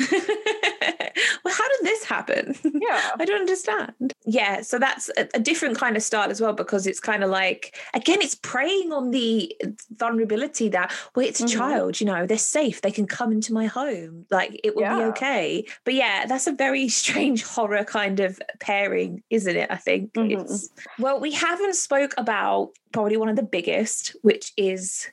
[1.44, 2.54] well, how did this happen?
[2.80, 4.12] yeah, I don't understand.
[4.26, 7.30] Yeah, so that's a, a different kind of style as well because it's kind of
[7.30, 9.54] like again, it's preying on the
[9.96, 11.48] vulnerability that well, it's a Mhm.
[11.52, 15.02] child, you know, they're safe, they can come into my home, like it will be
[15.10, 15.66] okay.
[15.84, 19.70] But yeah, that's a very strange horror kind of pairing, isn't it?
[19.70, 20.32] I think Mhm.
[20.40, 20.53] it's
[20.98, 25.08] well, we haven't spoke about probably one of the biggest, which is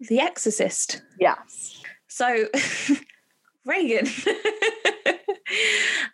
[0.00, 1.02] The Exorcist.
[1.20, 2.46] yes, So,
[3.64, 4.06] Regan.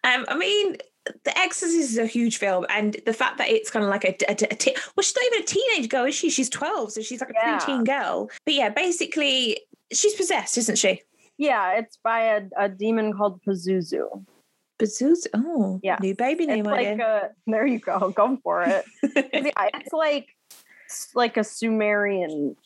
[0.05, 0.77] um, I mean,
[1.25, 4.15] The Exorcist is a huge film, and the fact that it's kind of like a,
[4.29, 6.31] a, a te- well, she's not even a teenage girl, is she?
[6.31, 7.59] She's twelve, so she's like a Yeah.
[7.59, 8.31] preteen girl.
[8.45, 9.61] But yeah, basically,
[9.93, 11.03] she's possessed, isn't she?
[11.39, 11.73] yeah.
[11.79, 14.25] It's by a, a demon called Pazuzu.
[14.83, 15.29] Bazooz.
[15.33, 15.97] Oh, yeah.
[16.01, 18.85] new baby name It's like a uh, there you go, go for it.
[19.33, 20.35] yeah, it's like
[21.15, 22.57] like a Sumerian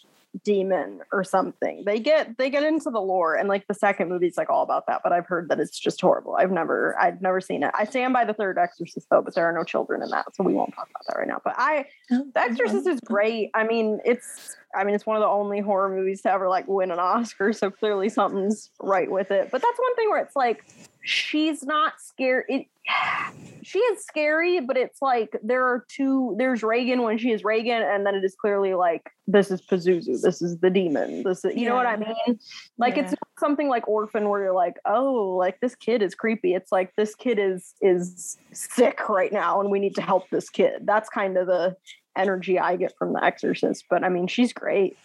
[0.43, 1.83] demon or something.
[1.85, 4.87] They get they get into the lore, and like the second movie's like all about
[4.87, 5.03] that.
[5.05, 6.37] But I've heard that it's just horrible.
[6.37, 7.71] I've never I've never seen it.
[7.75, 10.43] I stand by the third Exorcist though, but there are no children in that, so
[10.43, 11.43] we won't talk about that right now.
[11.45, 13.51] But I Oh, The Exorcist is great.
[13.55, 16.67] I mean, it's I mean, it's one of the only horror movies to ever like
[16.69, 19.51] win an Oscar, so clearly something's right with it.
[19.51, 20.65] But that's one thing where it's like
[21.03, 22.45] she's not scared.
[22.49, 22.67] It
[23.63, 27.83] she is scary, but it's like there are two there's Regan when she is Regan,
[27.83, 31.23] and then it is clearly like this is Pazuzu, this is the demon.
[31.25, 32.39] This is you know what I mean?
[32.79, 33.19] Like it's Yeah.
[33.23, 36.55] not something like Orphan where you're like, oh, like this kid is creepy.
[36.55, 40.49] It's like this kid is is sick right now and we need to help this
[40.49, 40.83] kid.
[40.85, 41.77] That's kind of the
[42.17, 43.85] energy I get from the exorcist.
[43.91, 44.97] But I mean, she's great.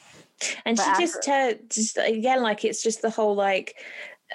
[0.65, 3.75] and she just uh, just again like it's just the whole like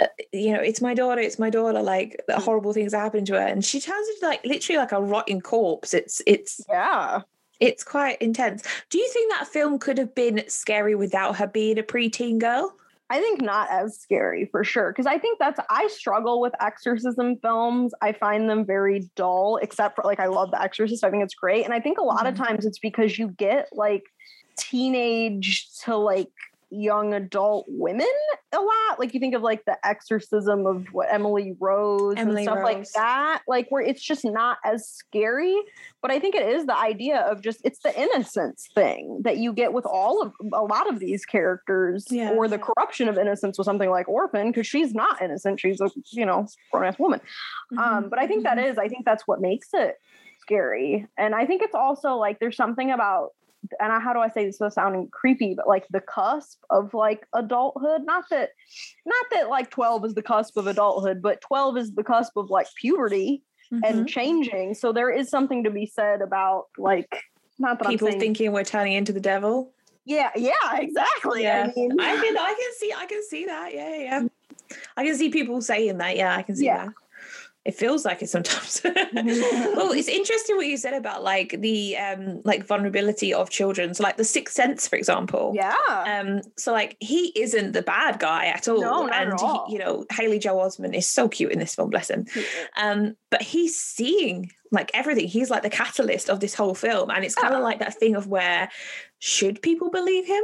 [0.01, 2.43] uh, you know it's my daughter it's my daughter like the Mm.
[2.45, 5.41] horrible things are happening to her and she turns into like literally like a rotting
[5.41, 7.23] corpse it's it's Yeah.
[7.59, 11.77] it's quite intense do you think that film could have been scary without her being
[11.77, 12.73] a preteen girl
[13.09, 14.93] I think not as scary for sure.
[14.93, 17.95] Cause I think that's, I struggle with exorcism films.
[18.03, 21.05] I find them very dull, except for like, I love The Exorcist.
[21.05, 21.65] I think it's great.
[21.65, 22.45] And I think a lot of mm-hmm.
[22.45, 24.05] times it's because you get like
[24.59, 26.33] teenage to like
[26.71, 28.07] young adult women
[28.53, 28.99] a lot.
[28.99, 32.91] Like you think of like the exorcism of what Emily Rose Emily and stuff like
[32.95, 35.57] that, like where it's just not as scary.
[36.03, 39.53] But I think it is the idea of just it's the innocence thing that you
[39.53, 42.31] get with all of a lot of these characters, Yeah.
[42.31, 45.61] or the corruption of innocence with something like Orphan, because she's not innocent.
[45.61, 47.21] She's a you know grown ass woman.
[47.73, 47.79] Mm-hmm.
[47.79, 49.97] Um, but I think that is, I think that's what makes it
[50.41, 51.07] scary.
[51.19, 53.31] And I think it's also like there's something about,
[53.81, 56.95] and I, how do I say this without sounding creepy, but like the cusp of
[56.95, 58.05] like adulthood.
[58.05, 58.51] Not that,
[59.05, 62.51] not that like 12 is the cusp of adulthood, but 12 is the cusp of
[62.51, 63.43] like puberty
[63.73, 63.81] Mhm.
[63.85, 64.75] and changing.
[64.75, 67.25] So there is something to be said about like,
[67.59, 69.73] not that people I'm thinking we're turning into the devil
[70.05, 71.43] yeah, yeah, exactly.
[71.43, 74.23] yeah I mean, I can I can see I can see that yeah yeah yeah.
[74.97, 76.85] I can see people saying that yeah I can see Yeah.
[76.87, 76.95] that
[77.67, 78.81] it feels like it sometimes.
[79.77, 83.93] Well it's interesting what you said about like the um like vulnerability of children.
[83.95, 85.53] So like the sixth sense for example.
[85.55, 85.75] Yeah.
[86.07, 88.81] um so like he isn't the bad guy at all.
[88.81, 89.67] No, not at and all.
[89.67, 92.27] He, you know Haley Joel Osment is so cute in this film bless him.
[92.77, 95.29] Um but he's seeing like everything.
[95.29, 97.11] He's like the catalyst of this whole film.
[97.11, 97.65] And it's kind of Yeah.
[97.65, 98.69] like that thing of where
[99.19, 100.43] should people believe him?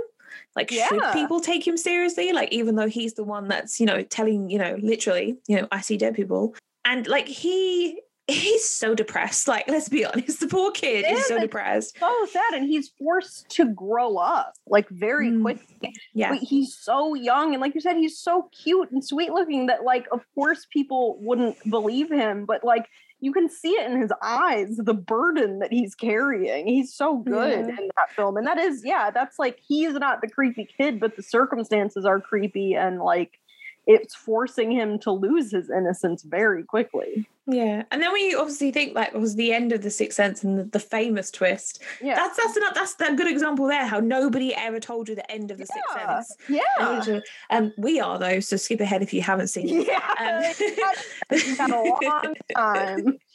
[0.57, 2.33] Like should people take him seriously?
[2.33, 5.67] Like even though he's the one that's you know telling you know literally you know
[5.73, 6.55] i see dead people
[6.85, 11.39] and like he he's so depressed like let's be honest the poor kid is so
[11.41, 15.43] depressed So sad, and he's forced to grow up like very Mm.
[15.43, 15.93] quickly.
[16.15, 19.67] yeah But he's so young and like you said he's so cute and sweet looking
[19.67, 22.87] that like of course people wouldn't believe him but like
[23.19, 27.67] you can see it in his eyes the burden that he's carrying he's so good
[27.69, 27.77] Yeah.
[27.79, 31.17] in that film and that is yeah that's like he's not the creepy kid but
[31.17, 33.39] the circumstances are creepy and like
[33.87, 37.83] it's forcing him to lose his innocence very quickly yeah.
[37.91, 40.59] And then we obviously think like it was the end of the sixth sense and
[40.59, 41.83] the, the famous twist.
[42.01, 42.15] Yeah.
[42.15, 45.51] That's that's not that's a good example there how nobody ever told you the end
[45.51, 46.37] of the sixth sense.
[46.49, 47.21] Yeah.
[47.51, 49.87] Um we are though so skip ahead if you haven't seen it.
[49.89, 50.53] Yeah.
[51.31, 53.19] Um, a long time.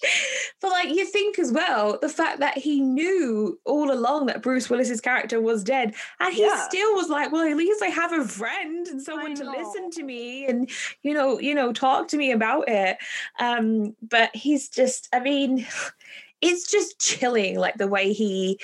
[0.61, 4.69] But like you think as well, the fact that he knew all along that Bruce
[4.69, 6.67] Willis's character was dead, and he Yeah.
[6.67, 10.03] still was like, "Well, at least I have a friend and someone to listen to
[10.03, 10.69] me, and
[11.03, 12.97] you know, you know, talk to me about it."
[13.39, 15.65] Um, but he's just, I mean,
[16.41, 18.59] it's just chilling, like the way he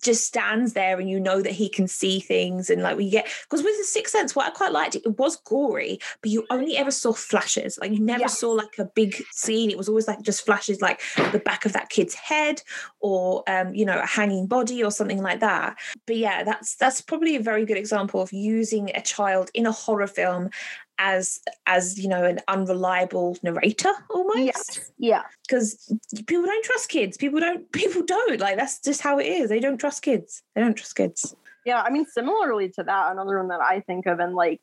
[0.00, 3.28] just stands there and you know that he can see things and like we get
[3.42, 6.76] because with the sixth sense what i quite liked it was gory but you only
[6.76, 7.78] ever saw flashes.
[7.78, 9.70] Like you never saw like a big scene.
[9.70, 11.00] It was always like just flashes like
[11.32, 12.62] the back of that kid's head
[13.00, 15.76] or um you know a hanging body or something like that.
[16.06, 19.72] But yeah that's that's probably a very good example of using a child in a
[19.72, 20.50] horror film
[20.98, 24.90] as as you know an unreliable narrator almost Yes.
[24.98, 25.22] Yeah.
[25.46, 25.92] because
[26.26, 27.16] people don't trust kids.
[27.16, 27.70] People don't.
[27.80, 29.48] People don't like that's just how it is.
[29.48, 30.42] They don't trust kids.
[30.54, 31.34] They don't trust kids.
[31.64, 31.80] Yeah.
[31.82, 34.60] I mean, similarly to that, another one that I think of, and like,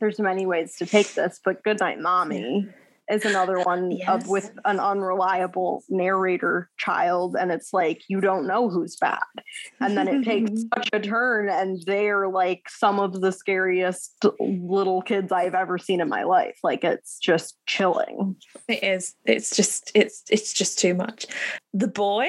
[0.00, 2.68] there's many ways to take this, but Goodnight Mommy
[3.12, 4.08] is another one Yes.
[4.08, 9.18] of with an unreliable narrator child, and it's like you don't know who's bad,
[9.80, 15.02] and then it takes such a turn, and they're like some of the scariest little
[15.02, 16.58] kids I've ever seen in my life.
[16.62, 18.36] Like it's just chilling.
[18.68, 19.14] It is.
[19.24, 19.90] It's just.
[19.94, 20.22] It's.
[20.30, 21.26] It's just too much.
[21.74, 22.28] The boy.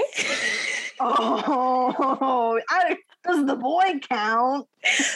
[1.00, 4.68] Oh, I, does the boy count?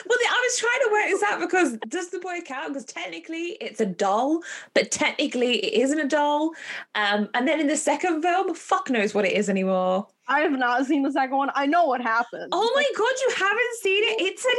[0.05, 2.69] Well, I was trying to work this out because does the boy count?
[2.69, 4.41] Because technically it's a doll,
[4.73, 6.51] but technically it isn't a doll.
[6.95, 10.07] Um, and then in the second film, fuck knows what it is anymore.
[10.29, 11.49] I have not seen the second one.
[11.55, 12.49] I know what happened.
[12.51, 14.21] Oh my god, you haven't seen it?
[14.21, 14.51] It's an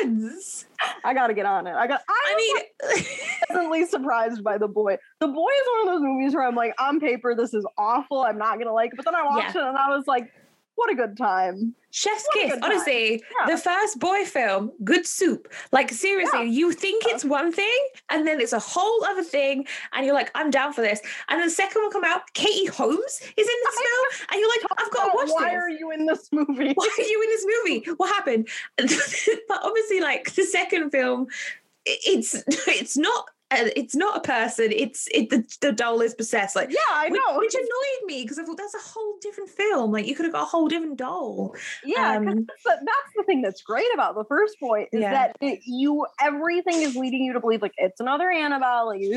[0.00, 0.66] experience.
[1.04, 1.74] I gotta get on it.
[1.74, 2.00] I got.
[2.08, 3.04] I, I mean,
[3.48, 4.98] pleasantly surprised by the boy.
[5.20, 8.22] The boy is one of those movies where I'm like, on paper, this is awful.
[8.22, 8.96] I'm not gonna like it.
[8.96, 10.32] But then I watched it and I was like,
[10.76, 11.74] what a good time.
[11.90, 12.58] Chef's What kiss.
[12.62, 13.54] Honestly, Yeah.
[13.54, 15.52] the first boy film, good soup.
[15.72, 16.58] Like seriously, Yeah.
[16.58, 20.30] you think it's one thing, and then it's a whole other thing, and you're like,
[20.34, 21.00] I'm down for this.
[21.28, 24.48] And then the second one come out, Katie Holmes is in this film, and you're
[24.48, 25.52] like, I've got to watch why this.
[25.52, 26.72] Why are you in this movie?
[26.74, 27.90] Why are you in this movie?
[27.98, 28.48] What happened?
[28.78, 31.26] but obviously, like the second film,
[31.84, 32.34] it's
[32.66, 33.26] it's not.
[33.52, 34.72] Uh, It's not a person.
[34.72, 35.30] It's it.
[35.30, 36.56] The, the doll is possessed.
[36.56, 37.38] Like Yeah, I know.
[37.38, 39.92] which annoyed me because I thought that's a whole different film.
[39.92, 41.54] Like you could have got a whole different doll.
[41.84, 45.12] Yeah, Um, that's, the, that's the thing that's great about the first boy is Yeah.
[45.12, 49.12] that it, you everything is leading you to believe like it's another Annabelle, like, and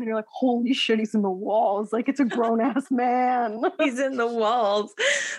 [0.00, 3.62] then you're like, holy shit, he's in the walls, like it's a grown ass man.
[3.78, 4.94] he's in the walls.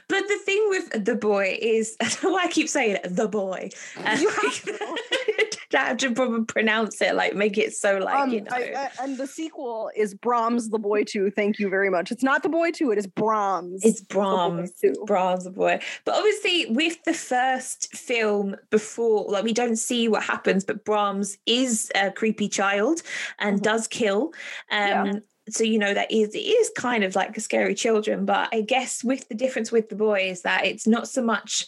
[0.08, 3.70] But the thing with the boy is, I why I keep saying it, the boy.
[3.98, 4.18] Uh,
[5.72, 5.86] have to.
[5.86, 8.50] I have to probably pronounce it, like make it so like um, you know.
[8.52, 11.32] I- I- and the sequel is Brahms the Boy Two.
[11.32, 12.12] Thank you very much.
[12.12, 12.92] It's not the Boy Two.
[12.92, 13.84] It is Brahms.
[13.84, 14.72] it's the Boy Brahms.
[15.06, 15.80] Brahms the boy.
[16.06, 21.38] But obviously, with the first film before, like we don't see what happens, but Brahms
[21.46, 23.02] is a creepy child
[23.40, 23.64] and Mhm.
[23.64, 24.34] does kill.
[24.72, 25.14] Um Yeah.
[25.50, 28.62] so you know that is it is kind of like a scary children, but I
[28.62, 31.66] guess with the difference with the boy is that it's not so much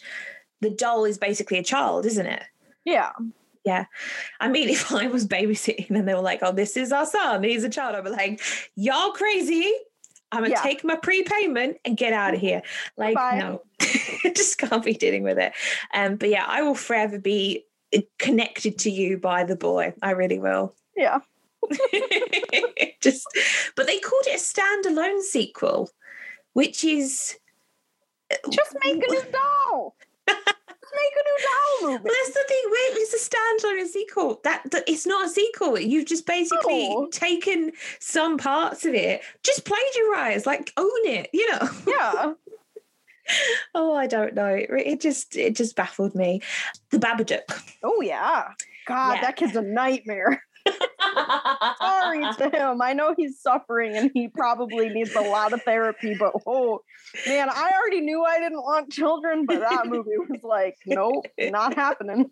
[0.60, 2.44] the doll is basically a child, isn't it?
[2.84, 3.10] Yeah.
[3.66, 7.42] I mean, if I was babysitting and they were like, "Oh, this is our son,
[7.44, 8.40] he's a child," I'd be like,
[8.74, 9.72] "Y'all crazy."
[10.32, 10.62] I'm gonna Yeah.
[10.62, 12.62] take my prepayment and get out of here.
[12.96, 13.38] Like, Bye.
[13.38, 13.62] no,
[14.34, 15.52] just can't be dealing with it.
[15.92, 19.92] Um, but yeah, I will forever be uh, connected to you by the boy.
[20.02, 20.74] I really will.
[20.96, 21.20] Yeah.
[23.02, 23.26] just,
[23.76, 25.90] but they called it a standalone sequel,
[26.54, 27.36] which is
[28.50, 29.94] Just make a new doll.
[30.92, 32.02] Make a new doll movie.
[32.04, 32.62] But that's the thing.
[32.66, 34.40] Wait, it's a standalone sequel.
[34.44, 35.78] That, that it's not a sequel.
[35.78, 37.08] You've just basically No.
[37.10, 41.30] taken some parts of it, just plagiarized, like own it.
[41.32, 41.68] You know.
[41.86, 42.32] Yeah.
[43.74, 44.46] oh, I don't know.
[44.54, 46.40] It, it just it just baffled me.
[46.90, 47.42] The Babadook.
[47.82, 48.48] Oh yeah.
[48.86, 49.20] God, Yeah.
[49.22, 50.42] that kid's a nightmare.
[51.80, 52.82] Sorry to him.
[52.82, 56.80] I know he's suffering and he probably needs a lot of therapy, but oh
[57.26, 61.74] man, I already knew I didn't want children, but that movie was like, nope, not
[61.74, 62.30] happening.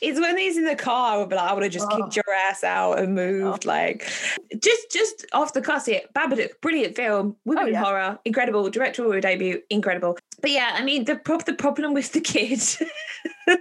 [0.00, 1.14] it's when he's in the car.
[1.14, 1.96] I would be like, I would have just Oh.
[1.96, 3.64] kicked your ass out and moved.
[3.66, 4.10] Like,
[4.58, 6.06] just just off the cuss it.
[6.14, 7.82] Babadook, brilliant film, women Oh, yeah.
[7.84, 10.16] horror, incredible directorial debut, incredible.
[10.40, 12.60] But yeah, I mean the prob- the problem with the kid.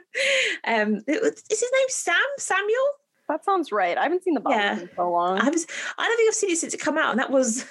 [0.65, 2.87] um, was- is his name Sam Samuel?
[3.33, 3.97] That sounds right.
[3.97, 4.79] I haven't seen the Bible Yeah.
[4.79, 5.39] in so long.
[5.39, 5.65] I was.
[5.97, 7.65] I don't think I've seen it since it come out, and that was.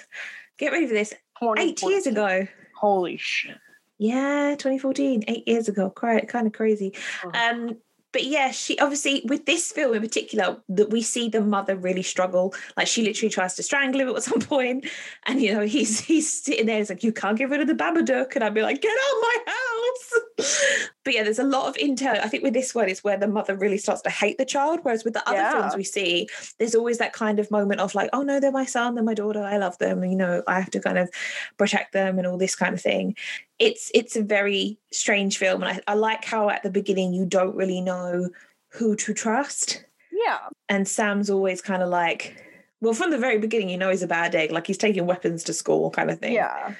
[0.59, 1.13] Get ready for this.
[1.57, 2.45] Eight years ago.
[2.77, 3.57] Holy shit.
[3.97, 5.89] Yeah, 2014, eight years ago.
[5.89, 6.93] Quite kind of crazy.
[7.23, 7.33] Ugh.
[7.35, 7.77] Um,
[8.13, 12.03] but yeah, she obviously with this film in particular that we see the mother really
[12.03, 12.53] struggle.
[12.77, 14.85] Like she literally tries to strangle him at some point,
[15.25, 16.79] and you know he's he's sitting there.
[16.79, 19.15] It's like you can't get rid of the Babadook, and I'd be like, get out
[19.15, 20.89] of my house.
[21.03, 22.19] but yeah, there's a lot of intel.
[22.19, 24.79] I think with this one, it's where the mother really starts to hate the child.
[24.83, 28.11] Whereas with the other films we see, there's always that kind of moment of like,
[28.13, 30.03] oh no, they're my son, they're my daughter, I love them.
[30.03, 31.09] You know, I have to kind of
[31.57, 33.15] protect them and all this kind of thing
[33.59, 37.25] it's it's a very strange film and I, I like how at the beginning you
[37.25, 38.29] don't really know
[38.69, 40.39] who to trust Yeah.
[40.69, 42.43] and sam's always kind of like
[42.81, 45.43] well from the very beginning you know he's a bad egg like he's taking weapons
[45.45, 46.73] to school kind of thing Yeah.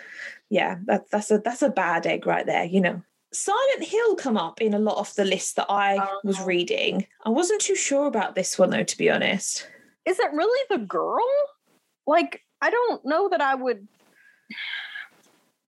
[0.49, 3.01] yeah that's that's a that's a bad egg right there you know
[3.35, 6.45] Silent Hill come up in a lot of the lists that I was Oh.
[6.45, 7.07] reading.
[7.25, 9.67] I wasn't too sure about this one though, to be honest.
[10.05, 11.25] Is it really the girl?
[12.05, 13.87] Like, I don't know that I would.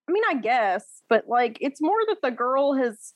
[0.07, 3.13] I mean, I guess, but like, it's more that the girl has.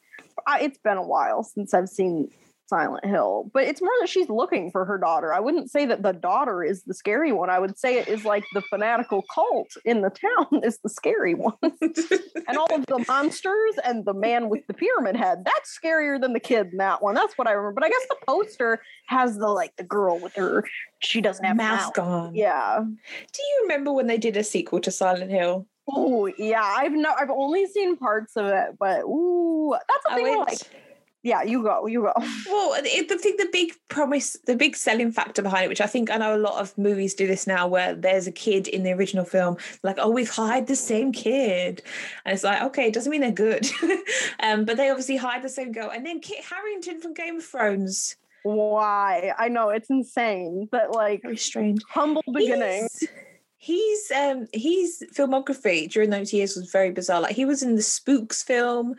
[0.47, 2.29] I, it's been a while since I've seen
[2.69, 5.33] Silent Hill, but it's more that she's looking for her daughter.
[5.33, 7.49] I wouldn't say that the daughter is the scary one.
[7.49, 10.09] I would say it is like the fanatical cult in the
[10.51, 11.53] town is the scary one.
[11.61, 15.43] and all of the monsters and the man with the pyramid head.
[15.43, 17.15] That's scarier than the kid in that one.
[17.15, 17.81] That's what I remember.
[17.81, 20.63] But I guess the poster has the like the girl with her.
[20.99, 22.35] She doesn't have a Mouth mouth.
[22.35, 22.79] Yeah.
[22.81, 25.65] Do you remember when they did a sequel to Silent Hill?
[25.91, 26.61] Oh yeah.
[26.63, 27.13] I've no.
[27.17, 30.23] I've only seen parts of it, but ooh, that's the I thing.
[30.23, 30.39] where.
[30.39, 30.59] Like,
[31.21, 31.85] yeah, you go.
[31.85, 32.13] You go.
[32.15, 36.09] Well, I think the big promise, the big selling factor behind it, which I think
[36.09, 38.93] I know a lot of movies do this now, where there's a kid in the
[38.93, 41.83] original film, like, oh, we've hired the same kid,
[42.23, 43.67] and it's like, okay, it doesn't mean they're good,
[44.39, 47.43] um, but they obviously hired the same girl, and then Kit Harington from Game of
[47.43, 49.33] Thrones, Why?
[49.37, 51.81] I know it's insane, but like very strange.
[51.89, 53.03] humble beginnings.
[53.61, 57.19] He's, um his filmography during those years was very bizarre.
[57.19, 58.95] Like he was in the Spooks film,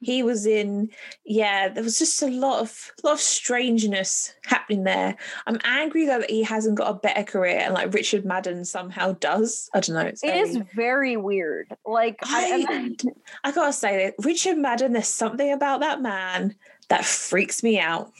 [0.00, 0.90] he was in
[1.24, 5.16] yeah, there was just a lot of a lot of strangeness happening there.
[5.48, 9.12] I'm angry though that he hasn't got a better career and like Richard Madden somehow
[9.14, 9.68] does.
[9.74, 10.02] I don't know.
[10.02, 11.76] It's very, is very weird.
[11.84, 13.10] Like I, I,
[13.48, 16.54] I gotta say that Richard Madden, there's something about that man
[16.88, 18.12] that freaks me out.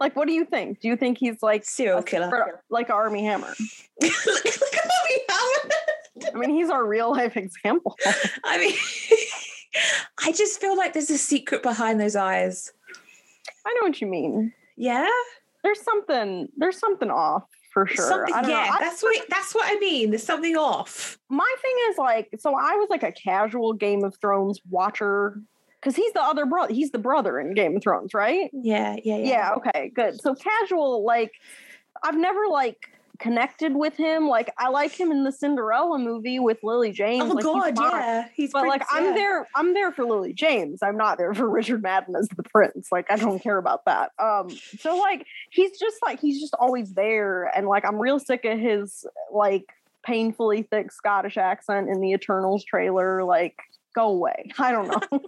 [0.00, 0.80] Like, what do you think?
[0.80, 2.62] Do you think he's like Serial a- killer.
[2.70, 3.54] like Armie Hammer?
[4.02, 4.12] look
[4.46, 5.72] at Bobby Howard.
[6.34, 7.96] I mean, he's our real life example.
[8.44, 8.74] I mean,
[10.24, 12.72] I just feel like there's a secret behind those eyes.
[13.66, 14.52] I know what you mean.
[14.76, 15.08] Yeah,
[15.62, 16.48] There's something.
[16.56, 18.08] There's something off for sure.
[18.08, 18.34] something.
[18.34, 18.76] I don't Yeah, know.
[18.78, 20.10] That's what that's what I mean.
[20.10, 21.18] There's something off.
[21.28, 25.40] my thing is like, so I was like a casual Game of Thrones watcher
[25.80, 26.72] because he's the other brother.
[26.72, 28.50] He's the brother in Game of Thrones, right?
[28.52, 29.26] Yeah, yeah, yeah.
[29.26, 29.54] Yeah.
[29.56, 29.92] Okay.
[29.94, 30.20] Good.
[30.20, 31.32] So casual, like,
[32.02, 34.28] I've never like connected with him.
[34.28, 37.24] Like, I like him in the Cinderella movie with Lily James.
[37.24, 37.90] Oh like, God, fine.
[37.92, 38.28] yeah.
[38.34, 39.14] He's But like I'm yeah.
[39.14, 40.82] there, I'm there for Lily James.
[40.82, 42.88] I'm not there for Richard Madden as the prince.
[42.90, 44.10] Like I don't care about that.
[44.18, 48.44] Um, so like he's just like he's just always there, and like I'm real sick
[48.44, 49.64] of his like
[50.04, 53.24] painfully thick Scottish accent in the Eternals trailer.
[53.24, 53.56] Like
[53.96, 54.50] go away.
[54.58, 55.00] I don't know.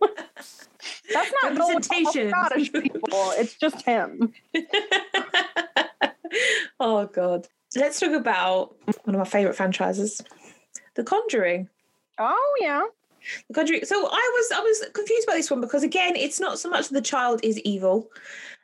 [1.13, 2.31] That's not Representation.
[2.31, 3.33] Scottish people.
[3.37, 4.33] It's just him.
[6.79, 7.49] oh God.
[7.77, 10.23] Let's talk about one of my favorite franchises,
[10.95, 11.69] The Conjuring.
[12.19, 12.85] Oh yeah.
[13.49, 13.85] The Conjuring.
[13.85, 16.89] So I was I was confused by this one because again, it's not so much
[16.89, 18.09] the child is evil.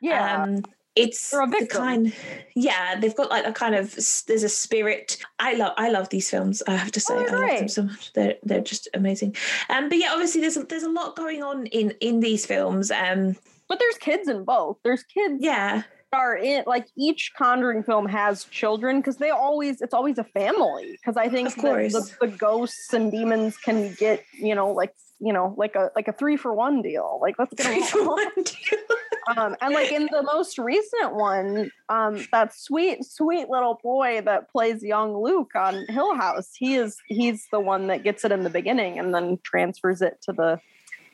[0.01, 0.43] Yeah.
[0.43, 0.63] Um,
[0.95, 2.13] it's the kind,
[2.55, 2.99] yeah.
[2.99, 3.93] They've got like a kind of
[4.27, 5.17] there's a spirit.
[5.39, 6.63] I love I love these films.
[6.67, 8.13] I have to say Oh, I love them so much.
[8.13, 9.35] They're they're just amazing.
[9.69, 12.91] Um, but yeah, obviously there's a, there's a lot going on in in these films.
[12.91, 13.35] Um,
[13.67, 14.77] but there's kids in both.
[14.83, 15.83] There's kids yeah,
[16.13, 20.91] are in like each conjuring film has children because they always it's always a family
[20.91, 21.93] because i think course.
[21.93, 26.07] the, the ghosts and demons can get you know like you know like a like
[26.07, 28.79] a three for one deal like let's get a Three for one deal.
[29.37, 34.51] um and like in the most recent one um that sweet sweet little boy that
[34.51, 38.43] plays young luke on hill house he is he's the one that gets it in
[38.43, 40.59] the beginning and then transfers it to the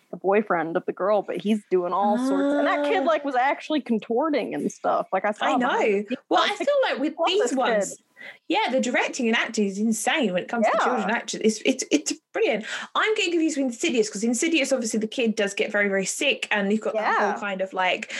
[0.10, 3.06] the boyfriend of the girl but he's doing all sorts and that kid Ah.
[3.06, 5.60] like was actually contorting and stuff like i saw I him.
[5.60, 6.16] know.
[6.28, 7.98] Well, I feel like with these ones,
[8.48, 11.42] yeah, the directing and acting is insane when it comes to children actors.
[11.44, 12.66] It's it's it's brilliant.
[12.96, 16.48] I'm getting confused with Insidious because Insidious, obviously, the kid does get very very sick,
[16.52, 18.14] and you've got that whole kind of like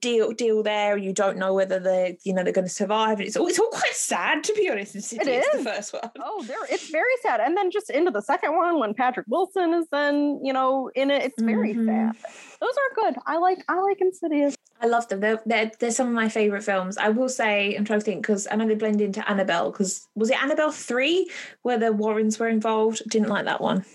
[0.00, 3.18] deal deal there, and you don't know whether they're you know they're going to survive,
[3.18, 4.94] and it's all it's all quite sad to be honest.
[4.94, 6.10] Insidious, the first one.
[6.22, 7.40] Oh, there it's very sad.
[7.40, 11.10] And then just into the second one when Patrick Wilson is then, you know, in
[11.10, 11.86] it, it's very Mhm.
[11.86, 12.16] sad.
[12.60, 13.16] Those are good.
[13.26, 14.56] I like I like Insidious.
[14.84, 15.20] I love them.
[15.20, 16.98] They're, they're they're some of my favorite films.
[16.98, 19.70] I will say, I'm trying to think because I know they blend into Annabelle.
[19.70, 21.30] Because was it Annabelle three
[21.62, 23.02] where the Warrens were involved?
[23.08, 23.86] Didn't like that one.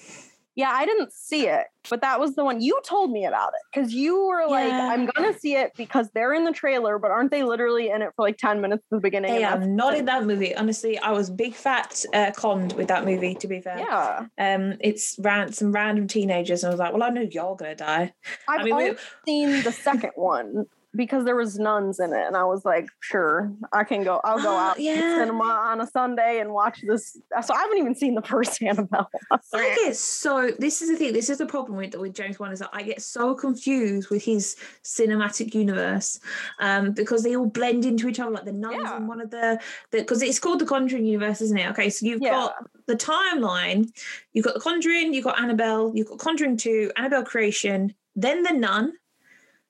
[0.55, 3.61] Yeah, I didn't see it, but that was the one you told me about it
[3.71, 4.89] because you were like, Yeah.
[4.91, 8.09] I'm gonna see it because they're in the trailer, but aren't they literally in it
[8.15, 9.31] for like 10 minutes at the beginning?
[9.31, 10.53] They are not in that movie.
[10.53, 13.35] Honestly, I was big fat uh, conned with that movie.
[13.35, 14.25] To be fair, Yeah.
[14.37, 17.75] um, it's ran some random teenagers, and I was like, well, I know you're gonna
[17.75, 18.13] die.
[18.49, 20.65] I've I mean, we, only seen the second one.
[20.95, 24.19] Because there was nuns in it, and I was like, sure, I can go.
[24.23, 25.17] I'll go Oh, out to yeah.
[25.17, 27.15] cinema on a Sunday and watch this.
[27.41, 29.09] So I haven't even seen the first Annabelle.
[29.53, 31.13] I get so this is the thing.
[31.13, 34.23] This is the problem with with James Wan is that I get so confused with
[34.23, 36.19] his cinematic universe,
[36.59, 38.31] um, because they all blend into each other.
[38.31, 38.97] Like the nuns Yeah.
[38.97, 39.59] in one of the
[39.91, 41.69] because it's called the Conjuring universe, isn't it?
[41.71, 42.31] Okay, so you've Yeah.
[42.31, 42.55] got
[42.87, 43.89] the timeline.
[44.33, 45.13] You've got the Conjuring.
[45.13, 45.91] You've got Annabelle.
[45.95, 48.93] You've got Conjuring Two, Annabelle Creation, then the Nun,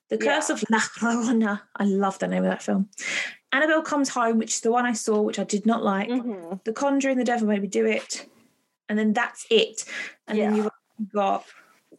[0.10, 0.56] the Curse Yeah.
[0.56, 1.62] of La Llorona.
[1.76, 2.90] I love the name of that film.
[3.52, 6.10] Annabelle comes home, which is the one I saw, which I did not like.
[6.10, 6.64] Mhm.
[6.64, 8.28] The Conjuring, The Devil Made Me Do It,
[8.88, 9.86] and then that's it.
[10.28, 10.70] And then you've
[11.14, 11.46] got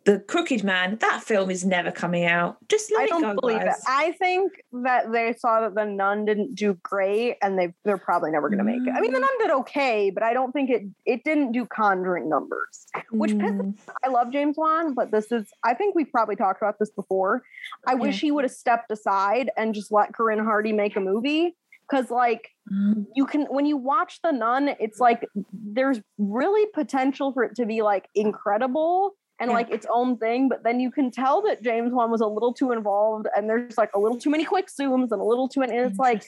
[0.04, 0.96] The Crooked Man.
[1.00, 2.56] That film is never coming out.
[2.68, 3.76] Just let I don't go, believe guys.
[3.78, 3.84] it.
[3.86, 8.30] I think that they saw that the nun didn't do great, and they they're probably
[8.30, 8.94] never going to make it.
[8.96, 12.28] I mean, the nun did okay, but I don't think it it didn't do Conjuring
[12.28, 12.86] numbers.
[13.10, 13.74] which pisses Mm,
[14.04, 17.42] I love James Wan, but this is I think we've probably talked about this before.
[17.86, 21.56] I wish he would have stepped aside and just let Corin Hardy make a movie.
[21.90, 27.32] Cause like mm, you can when you watch the nun, it's like there's really potential
[27.32, 29.54] for it to be like incredible and Yeah.
[29.56, 32.52] like its own thing, but then you can tell that James Wan was a little
[32.52, 35.60] too involved and there's like a little too many quick zooms and a little too
[35.60, 36.22] many and it's like.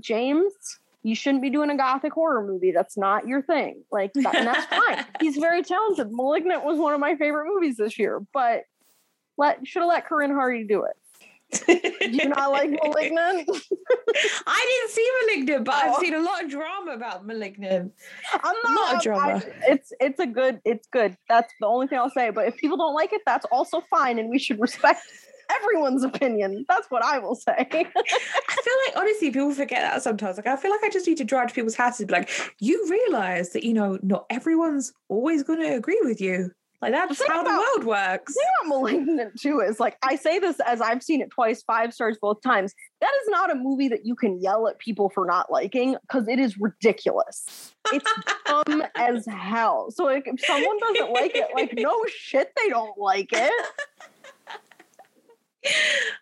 [0.00, 0.52] James,
[1.02, 2.72] you shouldn't be doing a gothic horror movie.
[2.72, 3.84] That's not your thing.
[3.90, 5.06] Like, that, and that's fine.
[5.20, 6.10] He's very talented.
[6.10, 8.64] *Malignant* was one of my favorite movies this year, but
[9.36, 10.96] let should have let Corin Hardy do it.
[11.68, 13.48] You not like *Malignant*?
[14.46, 16.00] I didn't see Malignant, but I've Oh.
[16.00, 17.92] seen a lot of drama about Malignant.
[18.32, 18.94] I'm Not a not.
[18.96, 19.42] I- drama.
[19.68, 20.60] it's it's a good.
[20.64, 21.16] It's good.
[21.28, 22.30] That's the only thing I'll say.
[22.30, 25.00] But if people don't like it, that's also fine, and we should respect
[25.60, 26.64] everyone's opinion.
[26.68, 27.52] That's what I will say.
[27.58, 30.36] I feel like honestly, people forget that sometimes.
[30.38, 32.86] Like I feel like I just need to drive to people's houses be like, you
[32.90, 36.50] realize that you know not everyone's always going to agree with you.
[36.82, 38.34] Like that's how the world works.
[38.34, 41.62] The thing about Malignant too is like I say this as I've seen it twice,
[41.62, 42.74] five stars both times.
[43.00, 46.26] That is not a movie that you can yell at people for not liking because
[46.26, 47.72] it is ridiculous.
[47.92, 48.12] It's
[48.46, 49.92] dumb as hell.
[49.92, 53.66] So like if someone doesn't like it, like no shit, they don't like it.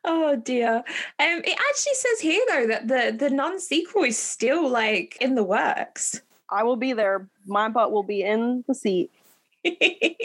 [0.05, 0.77] Oh dear.
[0.77, 0.85] Um,
[1.19, 5.43] it actually says here though that the the nun sequel is still like in the
[5.43, 6.21] works.
[6.51, 7.27] I will be there.
[7.47, 9.11] My butt will be in the seat.
[9.67, 9.73] I,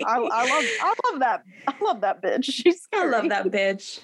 [0.06, 2.46] I love I love that I love that bitch.
[2.52, 4.00] She's I love that bitch.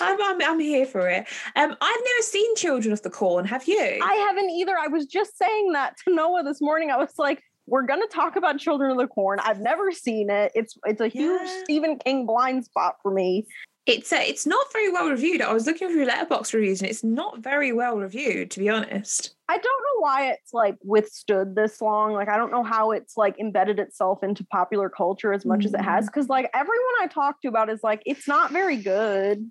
[0.00, 1.26] I'm, I'm I'm here for it.
[1.56, 3.44] Um, I've never seen Children of the Corn.
[3.44, 3.98] Have you?
[4.02, 4.76] I haven't either.
[4.78, 6.90] I was just saying that to Noah this morning.
[6.90, 9.40] I was like, we're gonna talk about Children of the Corn.
[9.40, 10.52] I've never seen it.
[10.54, 11.62] It's it's a huge Yeah.
[11.64, 13.46] Stephen King blind spot for me.
[13.84, 15.42] It's uh, it's not very well reviewed.
[15.42, 19.34] I was looking through Letterboxd reviews and it's not very well reviewed, to be honest.
[19.48, 22.12] I don't know why it's like withstood this long.
[22.12, 25.74] Like I don't know how it's like embedded itself into popular culture as much as
[25.74, 26.06] it has.
[26.06, 29.50] Because like everyone I talk to about is like it's not very good.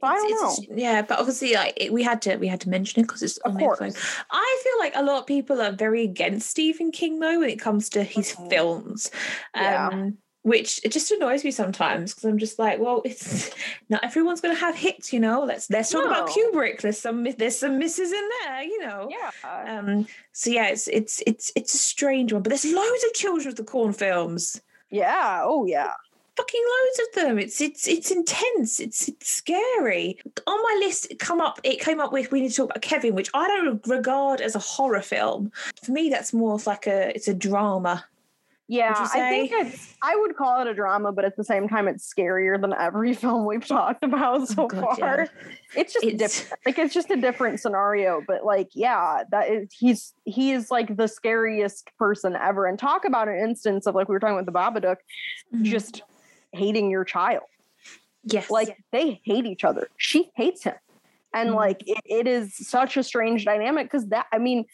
[0.00, 0.30] So I don't
[0.70, 0.76] know.
[0.76, 3.38] Yeah, but obviously, like it, we had to we had to mention it because it's
[3.38, 3.80] on course.
[4.30, 7.58] I feel like a lot of people are very against Stephen King though when it
[7.58, 8.50] comes to his Mhm.
[8.50, 9.10] films.
[9.56, 10.10] Yeah.
[10.46, 13.50] Which it just annoys me sometimes because I'm just like, well, it's
[13.88, 15.42] not everyone's gonna have hits, you know.
[15.42, 16.82] Let's let's talk about Kubrick.
[16.82, 19.10] There's some there's some misses in there, you know.
[19.10, 19.80] Yeah.
[19.80, 23.48] Um so yeah, it's it's it's it's a strange one, but there's loads of Children
[23.48, 24.60] of the Corn films.
[24.88, 25.40] Yeah.
[25.42, 25.94] Oh yeah.
[26.36, 27.38] Fucking loads of them.
[27.40, 28.78] It's it's it's intense.
[28.78, 30.16] It's it's scary.
[30.46, 31.58] On my list, it come up.
[31.64, 34.54] It came up with we need to talk about Kevin, which I don't regard as
[34.54, 35.50] a horror film.
[35.82, 38.04] For me, that's more of like a it's a drama.
[38.68, 39.94] Yeah, I think it's.
[40.02, 43.14] I would call it a drama, but at the same time, it's scarier than every
[43.22, 45.18] film we've talked about so Oh, God, far.
[45.20, 45.26] yeah.
[45.76, 46.60] It's just It's- different.
[46.66, 50.96] Like it's just a different scenario, but like, yeah, that is he's he is like
[50.96, 52.66] the scariest person ever.
[52.66, 54.96] And talk about an instance of like we were talking with the Babadook,
[55.54, 55.62] Mhm.
[55.62, 56.02] just
[56.52, 57.44] hating your child.
[58.24, 59.86] yes, Like they hate each other.
[59.96, 60.74] She hates him,
[61.32, 61.54] and Mhm.
[61.54, 64.64] like it, it is such a strange dynamic because that I mean,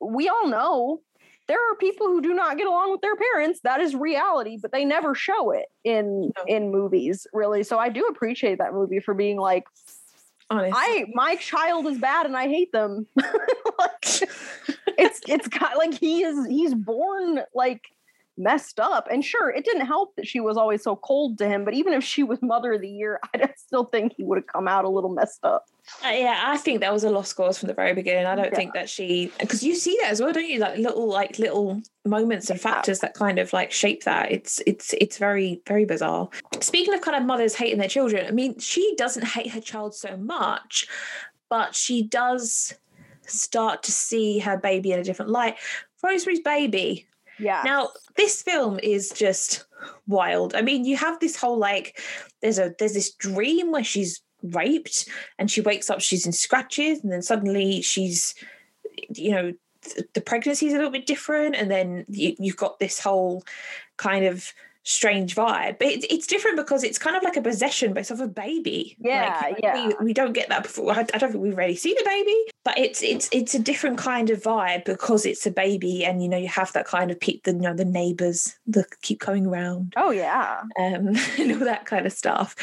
[0.00, 1.02] we all know
[1.52, 3.60] there are people who do not get along with their parents.
[3.62, 7.62] That is reality, but they never show it in in movies, really.
[7.62, 9.64] So I do appreciate that movie for being like,
[10.48, 10.74] honest.
[10.74, 13.06] I my child is bad and I hate them.
[13.16, 14.02] like,
[14.96, 17.82] it's it's kind like he is he's born like
[18.36, 19.06] messed up.
[19.10, 21.64] And sure, it didn't help that she was always so cold to him.
[21.64, 24.46] But even if she was mother of the year, I still think he would have
[24.46, 25.66] come out a little messed up.
[26.04, 28.26] Uh, yeah, I think that was a lost cause from the very beginning.
[28.26, 28.54] I don't Yeah.
[28.56, 30.58] think that she because you see that as well, don't you?
[30.60, 34.30] Like little like little moments and factors that kind of like shape that.
[34.30, 36.28] It's it's it's very very bizarre.
[36.60, 39.94] Speaking of kind of mothers hating their children, I mean, she doesn't hate her child
[39.94, 40.86] so much,
[41.50, 42.74] but she does
[43.26, 45.56] start to see her baby in a different light.
[46.02, 47.06] Rosemary's Baby.
[47.38, 47.62] Yeah.
[47.64, 49.64] Now, this film is just
[50.06, 50.54] wild.
[50.54, 52.00] I mean, you have this whole like
[52.40, 55.08] there's a there's this dream where she's raped
[55.38, 58.34] and she wakes up she's in scratches and then suddenly she's
[59.14, 59.52] you know
[60.14, 63.44] the pregnancy is a little bit different and then you, you've got this whole
[63.96, 64.52] kind of
[64.84, 68.18] strange vibe but it's, it's different because it's kind of like a possession based off
[68.18, 69.86] of a baby Yeah, like, yeah.
[69.88, 72.36] we, we don't get that before I, I don't think we've really seen a baby
[72.64, 76.28] but it's it's it's a different kind of vibe because it's a baby and you
[76.28, 79.46] know you have that kind of pe- the you know the neighbors that keep coming
[79.46, 80.62] around Oh yeah.
[80.78, 82.56] um, and all that kind of stuff.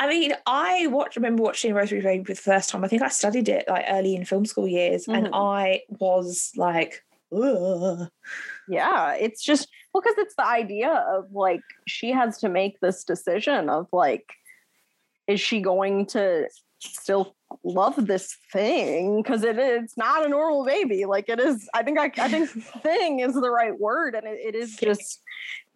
[0.00, 2.84] I mean, I watch, remember watching Rosemary's Baby for the first time.
[2.84, 5.30] I think I studied it like early in film school years, and Mhm.
[5.32, 8.08] I was like, Ugh.
[8.68, 13.04] Yeah, it's just well, because it's the idea of like she has to make this
[13.04, 14.26] decision of like,
[15.26, 16.48] is she going to
[16.80, 19.22] still love this thing?
[19.22, 21.04] Because it is it's not a normal baby.
[21.04, 21.68] Like it is.
[21.74, 22.50] I think I, I think
[22.82, 25.20] thing is the right word, and it, it is just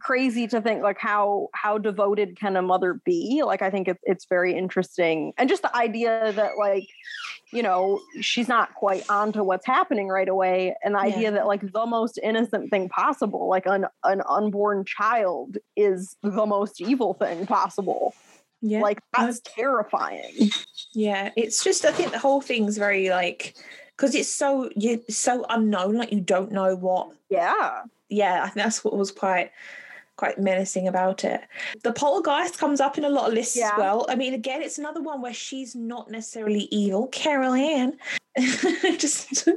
[0.00, 3.42] crazy to think like how how devoted can a mother be?
[3.44, 5.32] Like i think it's it's very interesting.
[5.38, 6.88] And just the idea that like
[7.52, 11.14] you know she's not quite onto what's happening right away and the Yeah.
[11.14, 16.46] idea that like the most innocent thing possible like an an unborn child is the
[16.46, 18.14] most evil thing possible.
[18.60, 20.50] Yeah, like that's terrifying.
[20.92, 21.30] Yeah.
[21.36, 23.54] It's just I think the whole thing's very like
[23.96, 27.82] because it's so you so unknown, like you don't know what yeah.
[28.10, 29.50] Yeah, I think that's what was quite
[30.18, 31.40] quite menacing about it.
[31.84, 33.70] The poltergeist comes up in a lot of lists Yeah.
[33.72, 34.04] as well.
[34.08, 37.06] I mean, again, it's another one where she's not necessarily evil.
[37.06, 37.96] Carol Ann.
[38.98, 39.48] Just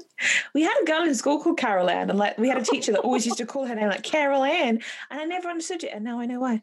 [0.53, 2.91] we had a girl in school called Carol Ann, and like we had a teacher
[2.93, 5.91] that always used to call her name like Carol Ann, and I never understood it,
[5.93, 6.61] and now I know why.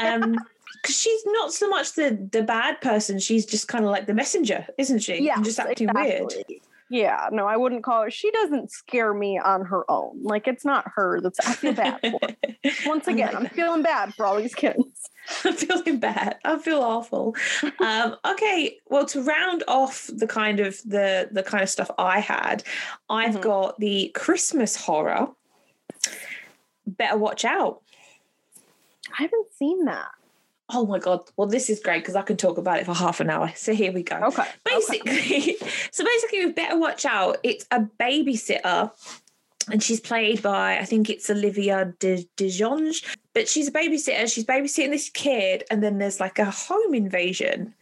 [0.00, 0.36] Um
[0.82, 4.14] because she's not so much the the bad person, she's just kind of like the
[4.14, 5.22] messenger, isn't she?
[5.22, 6.32] yeah just acting weird.
[6.90, 10.64] Yeah no i wouldn't call her she doesn't scare me on her own like it's
[10.64, 12.18] not her that's i feel bad for
[12.86, 15.08] once again i'm feeling bad for all these kids
[15.44, 16.38] I'm feeling bad.
[16.44, 17.36] I feel awful.
[17.80, 22.20] um, okay, well, to round off the kind of the the kind of stuff I
[22.20, 22.64] had,
[23.10, 23.42] I've Mhm.
[23.42, 25.28] got the Christmas horror.
[26.86, 27.82] Better watch out.
[29.18, 30.08] i haven't seen that
[30.72, 31.20] Oh my god!
[31.36, 33.52] Well, this is great because I can talk about it for half an hour.
[33.56, 34.16] So here we go.
[34.16, 34.48] okay okay.
[34.64, 35.56] Basically,
[35.90, 38.90] so basically, with Better Watch Out, it's a babysitter,
[39.70, 44.32] and she's played by I think it's Olivia De Dijonge, but she's a babysitter.
[44.32, 47.74] She's babysitting this kid, and then there's like a home invasion.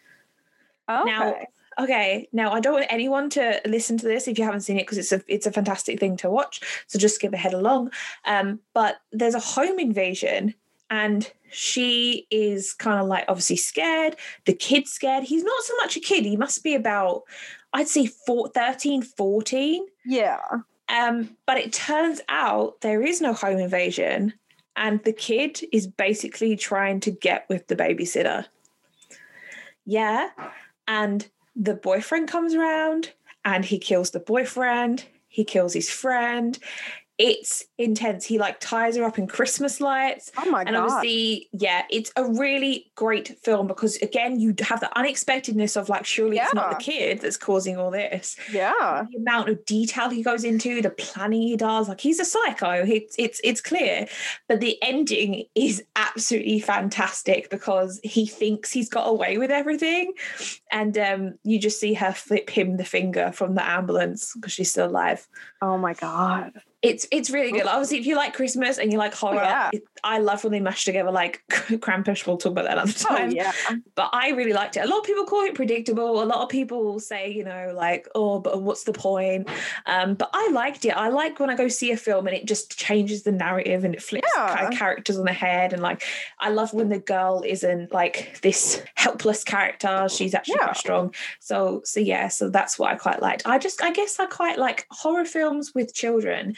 [0.88, 1.34] okay Now,
[1.78, 4.82] Okay, now I don't want anyone to listen to this if you haven't seen it
[4.82, 6.60] because it's a it's a fantastic thing to watch.
[6.88, 7.92] So just skip ahead along.
[8.24, 10.54] Um, but there's a home invasion,
[10.90, 14.16] and she is kind of like obviously scared.
[14.44, 15.24] The kid's scared.
[15.24, 16.24] He's not so much a kid.
[16.24, 17.22] He must be about,
[17.72, 19.86] I'd say, four, 13, 14.
[20.04, 20.40] yeah
[20.88, 24.34] Um, but it turns out there is no home invasion,
[24.76, 28.46] and the kid is basically trying to get with the babysitter.
[29.84, 30.28] Yeah.
[30.86, 31.26] And
[31.56, 33.12] the boyfriend comes around
[33.44, 36.58] and he kills the boyfriend, he kills his friend.
[37.18, 38.24] It's intense.
[38.24, 40.30] He like ties her up in Christmas lights.
[40.36, 44.54] oh my And god And obviously, yeah, it's a really great film because again, you
[44.60, 49.04] have the unexpectedness of like, surely it's not the kid that's causing all this yeah
[49.10, 52.84] the amount of detail he goes into, the planning he does, like he's a psycho.
[52.86, 54.06] It's it's it's clear,
[54.48, 60.12] but the ending is absolutely fantastic because he thinks he's got away with everything,
[60.70, 64.70] and um, you just see her flip him the finger from the ambulance because she's
[64.70, 65.26] still alive.
[65.62, 67.66] oh my god It's it's really good.
[67.66, 69.70] Obviously, if you like Christmas and you like horror, yeah.
[69.72, 72.24] it- I love when they mash together like Krampus.
[72.24, 73.50] We'll talk about that another oh time yeah
[73.96, 74.84] but I really liked it.
[74.84, 76.22] A lot of people call it predictable.
[76.22, 79.48] A lot of people say, you know, like, oh, but what's the point?
[79.86, 80.90] Um, but I liked it.
[80.90, 83.92] I like when I go see a film and it just changes the narrative and
[83.92, 84.70] it flips Yeah.
[84.70, 85.72] characters on the head.
[85.72, 86.04] And like,
[86.38, 90.06] I love when the girl isn't like this helpless character.
[90.08, 90.66] She's actually Yeah.
[90.66, 91.14] quite strong.
[91.40, 93.42] So, so yeah, so that's what I quite liked.
[93.46, 96.54] I just, I guess I quite like horror films with children.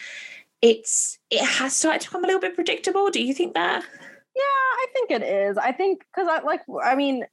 [0.62, 3.10] It's, it has started to become a little bit predictable.
[3.10, 3.82] Do you think that?
[4.36, 5.56] Yeah, I think it is.
[5.56, 7.24] I think because I like, I mean,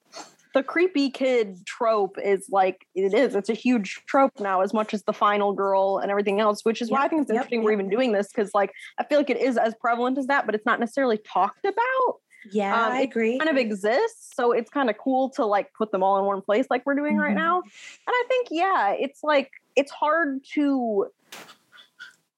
[0.53, 3.36] the creepy kid trope is like it is.
[3.36, 6.65] It's a huge trope now, as much as the final girl and everything else.
[6.65, 7.80] Which is why I think it's yep, interesting we're yep.
[7.82, 10.55] even doing this because, like, I feel like it is as prevalent as that, but
[10.55, 12.19] it's not necessarily talked about.
[12.51, 13.38] Yeah, Um, I agree.
[13.38, 16.41] Kind of exists, so it's kind of cool to like put them all in one
[16.41, 17.39] place, like we're doing right Mhm.
[17.39, 17.61] now.
[17.61, 21.07] And I think, yeah, it's like it's hard to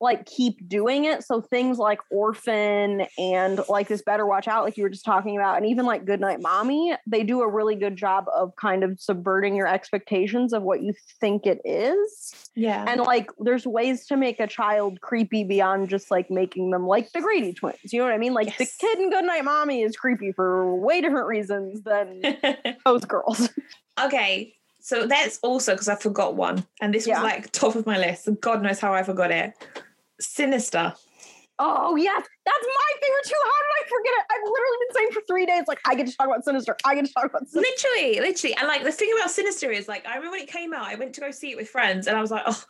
[0.02, 1.24] like keep doing it.
[1.26, 5.36] So things like Orphan and like this Better Watch Out, like you were just talking
[5.36, 9.00] about, and even like Goodnight Mommy, they do a really good job of kind of
[9.00, 12.50] subverting your expectations of what you think it is.
[12.56, 12.86] yeah.
[12.88, 17.12] And like there's ways to make a child creepy beyond just like making them like
[17.12, 17.78] the Grady twins.
[17.92, 18.34] You know what I mean?
[18.34, 22.22] Like the kid in Goodnight Mommy is creepy for way different reasons than
[22.86, 23.50] those girls.
[24.02, 27.22] okay So that's also because I forgot one, and this Yeah.
[27.22, 28.28] was like top of my list.
[28.28, 29.54] And God knows how I forgot it.
[30.20, 30.94] Sinister.
[31.62, 33.42] Oh yes, that's my favorite too.
[33.44, 34.26] How did I forget it?
[34.32, 36.78] I've literally been saying for three days, like I get to talk about Sinister.
[36.86, 37.88] I get to talk about Sinister.
[37.94, 38.56] Literally, literally.
[38.56, 40.96] And like the thing about Sinister is like I remember when it came out, I
[40.96, 42.64] went to go see it with friends, and I was like, oh.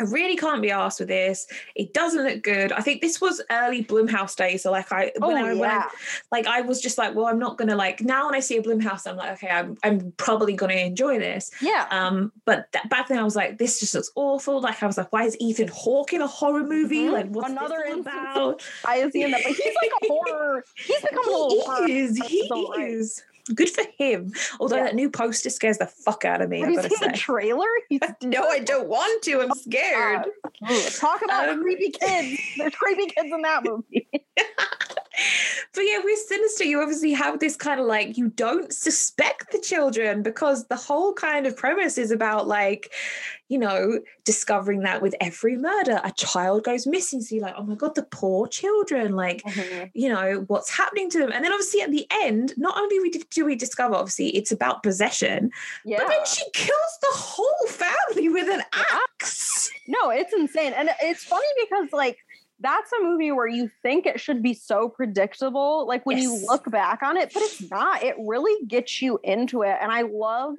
[0.00, 1.46] I really can't be asked with this.
[1.74, 2.72] It doesn't look good.
[2.72, 4.62] I think this was early Blumhouse days.
[4.62, 5.88] So like I when Oh I when I
[6.30, 8.62] like I was just like, well, I'm not gonna like now when I see a
[8.62, 11.50] Blumhouse, I'm like, okay, I'm I'm probably gonna enjoy this.
[11.60, 11.86] yeah.
[11.90, 14.60] Um, but that, back then I was like, this just looks awful.
[14.60, 17.06] Like I was like, why is Ethan Hawke in a horror movie?
[17.06, 17.12] Mhm.
[17.12, 18.62] Like what's Another this about?
[18.84, 20.64] I is in that, but he's like a horror.
[20.76, 21.86] He's become a little horror.
[21.86, 22.16] He is.
[22.26, 23.22] He own right.
[23.54, 24.32] Good for him.
[24.60, 24.84] Although Yeah.
[24.84, 26.60] that new poster scares the fuck out of me.
[26.60, 27.66] Have I've you seen the trailer?
[28.22, 29.40] No, I don't want to.
[29.42, 30.24] I'm scared.
[30.68, 32.40] Ugh, talk about Um, creepy kids.
[32.56, 34.08] There's creepy kids in that movie.
[35.74, 39.58] But yeah, with Sinister, you obviously have this kind of like you don't suspect the
[39.58, 42.92] children because the whole kind of premise is about like,
[43.48, 47.22] you know, discovering that with every murder, a child goes missing.
[47.22, 49.16] So you're like, oh my God, the poor children.
[49.16, 49.86] Like, mm-hmm.
[49.94, 51.32] you know, what's happening to them.
[51.32, 54.82] And then obviously at the end, not only we do we discover, obviously, it's about
[54.82, 55.50] possession,
[55.86, 55.98] Yeah.
[55.98, 59.70] but then she kills the whole family with an axe.
[59.88, 60.74] No, it's insane.
[60.74, 62.18] And it's funny because like
[62.62, 66.70] that's a movie where you think it should be so predictable, like when you look
[66.70, 68.02] back on it, but it's not.
[68.02, 69.76] It really gets you into it.
[69.80, 70.54] And I love,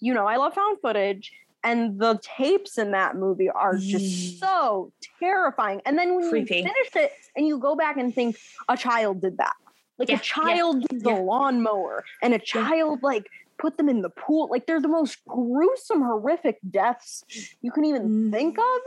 [0.00, 1.32] you know, I love found footage.
[1.64, 5.80] And the tapes in that movie are just so terrifying.
[5.84, 6.58] And then when Creepy.
[6.58, 8.36] you finish it and you go back and think,
[8.68, 9.54] a child did that.
[9.98, 11.16] Like Yeah, a yeah, child did the yeah.
[11.16, 13.26] lawnmower and a child like
[13.58, 14.48] put them in the pool.
[14.50, 17.24] Like they're the most gruesome, horrific deaths
[17.62, 18.30] you can even Mm.
[18.30, 18.80] think of.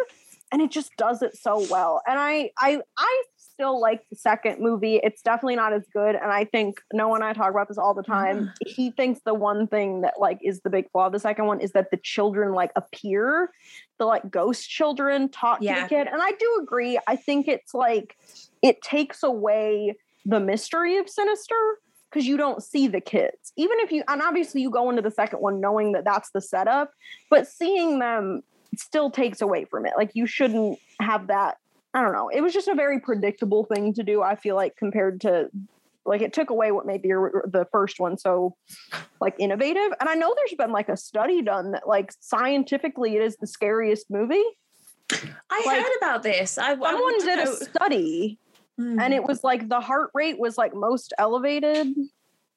[0.51, 2.01] And it just does it so well.
[2.07, 5.01] And I I I still like the second movie.
[5.03, 6.15] It's definitely not as good.
[6.15, 8.51] And I think Noah and I talk about this all the time.
[8.65, 11.59] He thinks the one thing that like is the big flaw of the second one
[11.59, 13.51] is that the children like appear,
[13.97, 16.07] the like ghost children talk to the kid.
[16.07, 16.97] And I do agree.
[17.05, 18.15] I think it's like
[18.61, 19.95] it takes away
[20.25, 21.79] the mystery of Sinister
[22.09, 23.53] because you don't see the kids.
[23.57, 26.41] Even if you, and obviously you go into the second one knowing that that's the
[26.41, 26.91] setup,
[27.29, 28.41] but seeing them
[28.79, 29.93] still takes away from it.
[29.97, 31.57] Like you shouldn't have that.
[31.93, 32.29] I don't know.
[32.29, 34.21] It was just a very predictable thing to do.
[34.21, 35.49] I feel like compared to
[36.05, 38.55] like it took away what made the the first one so
[39.21, 39.91] like innovative.
[39.99, 43.47] And I know there's been like a study done that like scientifically it is the
[43.47, 44.43] scariest movie.
[45.11, 46.57] I Like, heard about this.
[46.57, 48.39] I, Someone did a study
[48.77, 48.97] Hmm.
[48.97, 51.87] and it was like the heart rate was like most elevated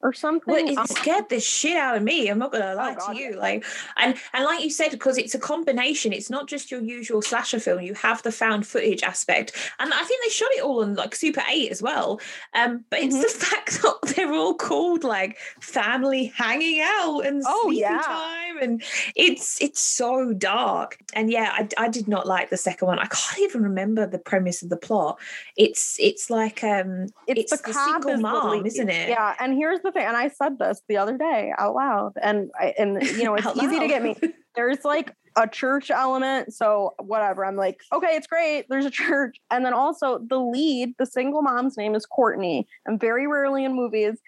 [0.03, 0.53] or something.
[0.53, 2.29] Well, it scared the shit out of me.
[2.29, 3.33] I'm not gonna lie to you.
[3.35, 3.65] Like,
[3.97, 6.13] and and like you said, because it's a combination.
[6.13, 7.81] It's not just your usual slasher film.
[7.83, 11.15] You have the found footage aspect, and I think they shot it all on like
[11.15, 12.21] Super Eight as well.
[12.55, 13.23] Um, but it's Mhm.
[13.23, 17.99] the fact that they're all called like family hanging out and Oh, sleepy yeah.
[18.01, 18.83] time, and
[19.15, 20.99] it's it's so dark.
[21.15, 22.99] And yeah, I, I did not like the second one.
[22.99, 25.21] I can't even remember the premise of the plot.
[25.57, 29.09] It's it's like um it's, it's the, the single mom, isn't it?
[29.09, 32.51] Yeah, and here's the thing, and I said this the other day out loud, and
[32.59, 34.17] I, and you know it's easy to get me.
[34.55, 37.45] There's like a church element, so whatever.
[37.45, 38.67] I'm like, okay, it's great.
[38.69, 43.01] There's a church, and then also the lead, the single mom's name is Courtney, and
[43.01, 44.19] very rarely in movies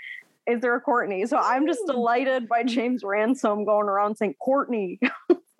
[0.46, 1.24] is there a Courtney.
[1.26, 5.00] So I'm just delighted by James Ransone going around saying Courtney.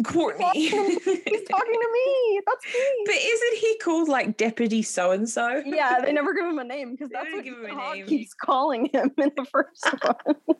[0.04, 0.48] Courtney.
[0.54, 2.40] He's talking to me.
[2.46, 3.04] That's me.
[3.06, 5.62] But isn't he called like Deputy So and So?
[5.64, 8.06] yeah, they never give him a name because that's what give him a name.
[8.06, 10.56] keeps calling him in the first one.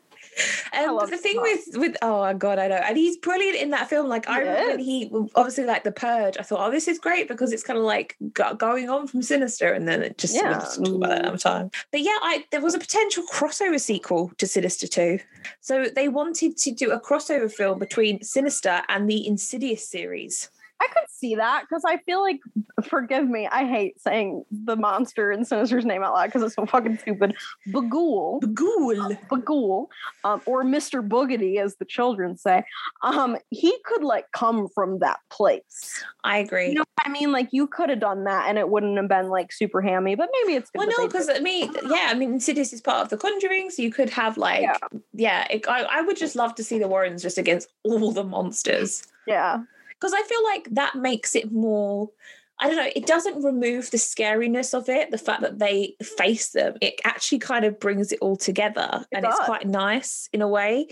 [0.73, 1.43] Um, the thing Scott.
[1.43, 4.07] with with oh my god, I know, and he's brilliant in that film.
[4.07, 6.37] Like I remember he obviously like the Purge.
[6.37, 9.21] I thought, oh, this is great because it's kind of like go- going on from
[9.21, 10.53] Sinister, and then it just Yeah.
[10.53, 11.71] just talk about that another time.
[11.91, 15.19] But yeah, I there was a potential crossover sequel to Sinister Two,
[15.61, 20.49] so they wanted to do a crossover film between Sinister and the Insidious series.
[20.81, 22.39] I could see that because I feel like,
[22.83, 26.65] forgive me, I hate saying the monster in Sinister's name out loud because it's so
[26.65, 27.35] fucking stupid.
[27.69, 29.15] Bughuul, Ghoul.
[29.31, 29.87] Bughuul,
[30.23, 31.07] um, or Mr.
[31.07, 32.63] Boogedy, as the children say,
[33.03, 36.03] um, he could like come from that place.
[36.23, 36.69] I agree.
[36.69, 37.31] You know what I mean?
[37.31, 40.29] Like you could have done that and it wouldn't have been like super hammy, but
[40.41, 41.29] maybe it's Well, no, because.
[41.29, 44.37] I mean, yeah, I mean, Insidious is part of the Conjuring, so you could have
[44.37, 44.77] like, Yeah.
[45.13, 48.23] yeah, it, I, I would just love to see the Warrens just against all the
[48.23, 49.63] monsters yeah,
[49.99, 52.09] because I feel like that makes it more.
[52.57, 52.89] I don't know.
[52.95, 55.11] It doesn't remove the scariness of it.
[55.11, 59.17] The fact that they face them, it actually kind of brings it all together, It
[59.17, 60.87] and it's quite nice in a way.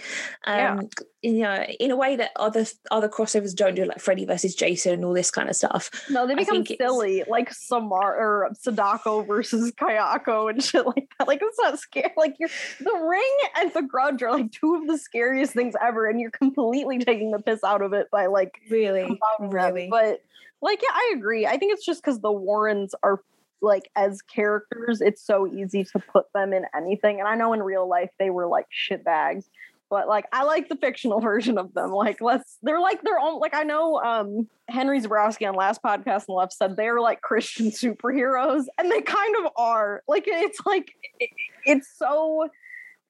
[0.46, 0.82] Um, Yeah.
[1.22, 4.92] you know, in a way that other other crossovers don't do, like Freddy versus Jason
[4.94, 5.90] and all this kind of stuff.
[6.10, 11.30] No, they become silly, like Samar or Sadako versus Kayako and shit like that.
[11.30, 12.12] Like it's not scary.
[12.18, 12.50] Like you're
[12.82, 16.32] the ring and the grudge are like two of the scariest things ever, and you're
[16.32, 19.50] completely taking the piss out of it by like Really, combining them.
[19.52, 19.88] really.
[19.90, 20.22] But
[20.64, 21.46] like, yeah, I agree.
[21.46, 23.22] I think it's just because the Warrens are
[23.62, 27.20] like as characters, it's so easy to put them in anything.
[27.20, 29.46] And I know in real life they were like shit bags.
[29.90, 31.92] But like I like the fictional version of them.
[31.92, 36.26] Like let's they're like their own like I know um Henry Zebrowski on last podcast
[36.28, 40.02] and left said they're like Christian superheroes, and they kind of are.
[40.08, 41.30] Like it's like it-
[41.66, 42.50] it's so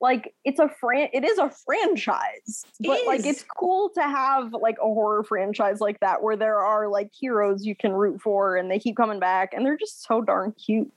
[0.03, 4.75] like it's a fran it is a franchise but like it's cool to have like
[4.79, 8.69] a horror franchise like that where there are like heroes you can root for and
[8.69, 10.91] they keep coming back and they're just so darn cute.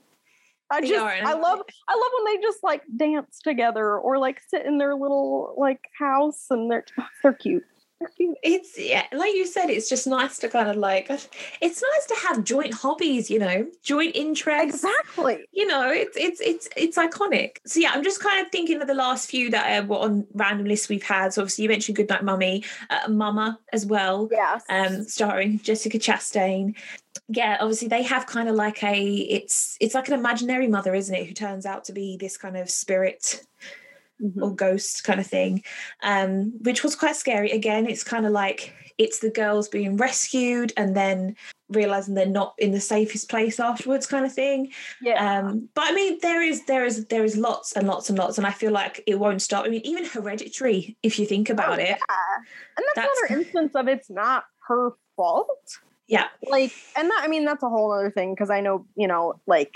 [0.72, 4.18] I They just are, i love i love when they just like dance together or
[4.18, 6.84] like sit in their little like house and they're
[7.22, 7.62] they're cute
[8.18, 12.26] it's yeah, like you said, it's just nice to kind of like it's nice to
[12.26, 14.84] have joint hobbies, you know, joint interests.
[14.84, 17.56] exactly You know, it's it's it's it's iconic.
[17.66, 20.26] So yeah, I'm just kind of thinking of the last few that uh, were on
[20.34, 21.32] random lists we've had.
[21.32, 24.28] So obviously you mentioned Goodnight Mummy, uh, Mama as well.
[24.30, 26.76] yes um, starring Jessica Chastain.
[27.28, 31.14] Yeah, obviously they have kind of like a it's it's like an imaginary mother, isn't
[31.14, 31.26] it?
[31.26, 33.42] Who turns out to be this kind of spirit
[34.22, 34.42] Mhm.
[34.42, 35.62] or ghost kind of thing,
[36.02, 37.50] um, which was quite scary.
[37.50, 41.36] Again, it's kind of like it's the girls being rescued and then
[41.68, 44.72] realizing they're not in the safest place afterwards, kind of thing.
[45.02, 48.18] yeah Um, but I mean, there is there is there is lots and lots and
[48.18, 49.64] lots, and I feel like it won't stop.
[49.66, 52.36] I mean, even Hereditary, if you think about Oh, it, yeah.
[52.76, 57.26] and that's, That's- another instance of it's not her fault yeah, like and that i
[57.26, 59.72] mean that's a whole other thing because i know you know like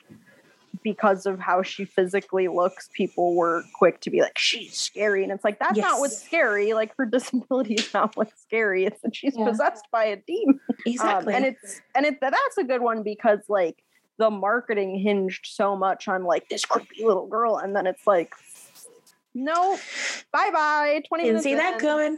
[0.83, 5.33] because of how she physically looks people were quick to be like she's scary and
[5.33, 9.15] it's like that's not what's scary like her disability is not what's scary it's that
[9.15, 9.45] she's Yeah.
[9.49, 11.35] possessed by a demon exactly.
[11.35, 13.83] um, and it's and it that's a good one because like
[14.19, 18.33] the marketing hinged so much on like this creepy little girl and then it's like
[19.35, 19.79] no
[20.33, 22.17] bye bye 20 Didn't see that coming.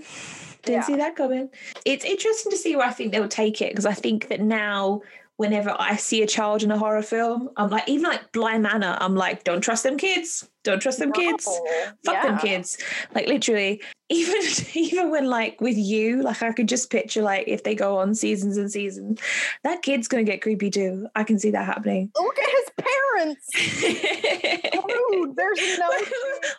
[0.62, 0.82] Didn't Yeah.
[0.82, 1.50] see that coming.
[1.84, 5.03] It's interesting to see where I think they'll take it because I think that now,
[5.43, 8.97] whenever I see a child in a horror film, I'm like, even like Bly Manor,
[9.01, 10.49] I'm like, don't trust them kids.
[10.64, 11.46] Don't trust them kids.
[11.46, 11.90] No.
[12.12, 12.78] Fuck them kids.
[13.14, 14.40] Like literally, even
[14.74, 18.14] even when like with you, like I could just picture like if they go on
[18.14, 19.20] seasons and seasons,
[19.64, 21.08] that kid's gonna get creepy too.
[21.14, 22.10] I can see that happening.
[22.20, 23.48] look at his parents
[25.12, 25.88] Dude, There's no.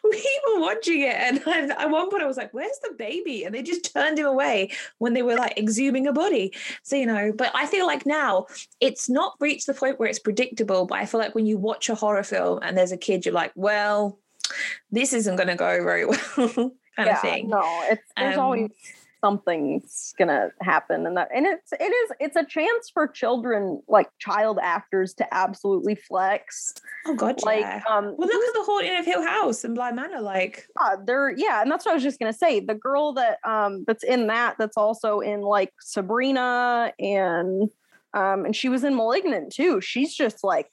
[0.04, 3.44] we were watching it, and I, at one point I was like, "Where's the baby?"
[3.44, 6.54] And they just turned him away when they were like exhuming a body.
[6.84, 8.48] So you know, but I feel like now
[8.80, 10.86] it's not reached the point where it's predictable.
[10.86, 13.34] But I feel like when you watch a horror film and there's a kid, you're
[13.34, 13.93] like, "Well,
[14.92, 17.50] this isn't going to go very well," kind yeah, of thing.
[17.50, 18.70] no, it's there's Um, always
[19.24, 24.10] something's gonna happen, and that and it's it is it's a chance for children like
[24.20, 26.74] child actors to absolutely flex.
[27.06, 27.82] Oh God, Like, yeah.
[27.90, 30.20] um, Well, look at the haunting of Hill House and Bly Manor.
[30.20, 32.60] Like, yeah, they're yeah, and that's what I was just gonna say.
[32.60, 37.70] The girl that um that's in that that's also in like Sabrina and
[38.14, 39.82] um and she was in Malignant too.
[39.82, 40.70] She's just like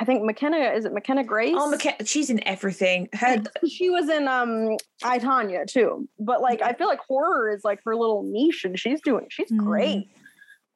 [0.00, 1.54] I think McKenna is it McKenna Grace?
[1.56, 3.08] oh, McKe- she's in everything.
[3.14, 6.08] Her, she was in um I Tonya too.
[6.18, 9.50] But like I feel like horror is like her little niche and she's doing she's
[9.50, 9.58] Mm.
[9.58, 10.08] great.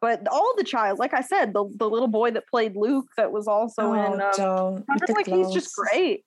[0.03, 3.33] But all the child, like I said, the, the little boy that played Luke that
[3.33, 4.75] was also in um, don't.
[4.75, 6.23] with Hunter, the like he's just great.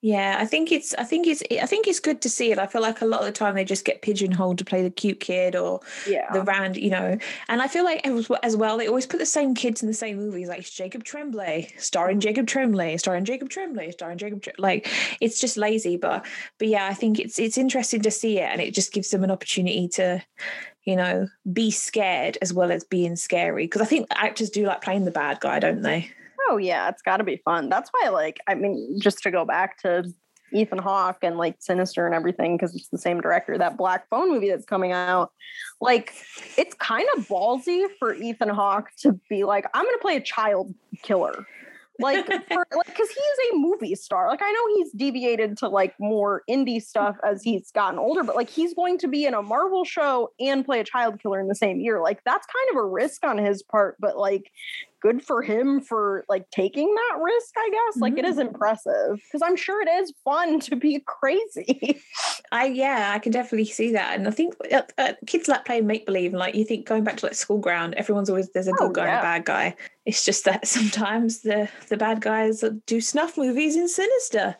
[0.00, 2.58] Yeah, I think it's I think it's I think it's good to see it.
[2.60, 4.90] I feel like a lot of the time they just get pigeonholed to play the
[4.90, 6.32] cute kid or Yeah.
[6.32, 7.18] the round, you know.
[7.48, 9.94] And I feel like as as well, they always put the same kids in the
[9.94, 10.46] same movies.
[10.48, 14.42] Like Jacob Tremblay, starring Jacob Tremblay, starring Jacob Tremblay, starring Jacob.
[14.42, 14.86] Tre- like
[15.20, 16.24] it's just lazy, but
[16.58, 19.24] but yeah, I think it's it's interesting to see it, and it just gives them
[19.24, 20.22] an opportunity to,
[20.84, 23.64] you know, be scared as well as being scary.
[23.64, 26.12] Because I think actors do like playing the bad guy, don't they?
[26.48, 27.68] Oh yeah, it's got to be fun.
[27.68, 30.04] That's why, like, I mean, just to go back to
[30.52, 33.58] Ethan Hawke and like Sinister and everything, because it's the same director.
[33.58, 35.32] That Black Phone movie that's coming out,
[35.80, 36.14] like,
[36.56, 40.22] it's kind of ballsy for Ethan Hawke to be like, I'm going to play a
[40.22, 41.46] child killer.
[42.00, 45.68] like for like because he is a movie star like i know he's deviated to
[45.68, 49.34] like more indie stuff as he's gotten older but like he's going to be in
[49.34, 52.70] a marvel show and play a child killer in the same year like that's kind
[52.70, 54.52] of a risk on his part but like
[55.00, 58.00] good for him for like taking that risk, I guess.
[58.00, 58.48] Like it is Mm-hmm.
[58.48, 62.00] impressive because I'm sure it is fun to be crazy.
[62.50, 65.86] I yeah, I can definitely see that, and I think uh, uh, kids like playing
[65.86, 68.68] make believe, and like you think going back to like school ground, everyone's always there's
[68.68, 69.76] a good Oh, guy and a bad guy.
[70.06, 74.56] It's just that sometimes the the bad guys do snuff movies in Sinister,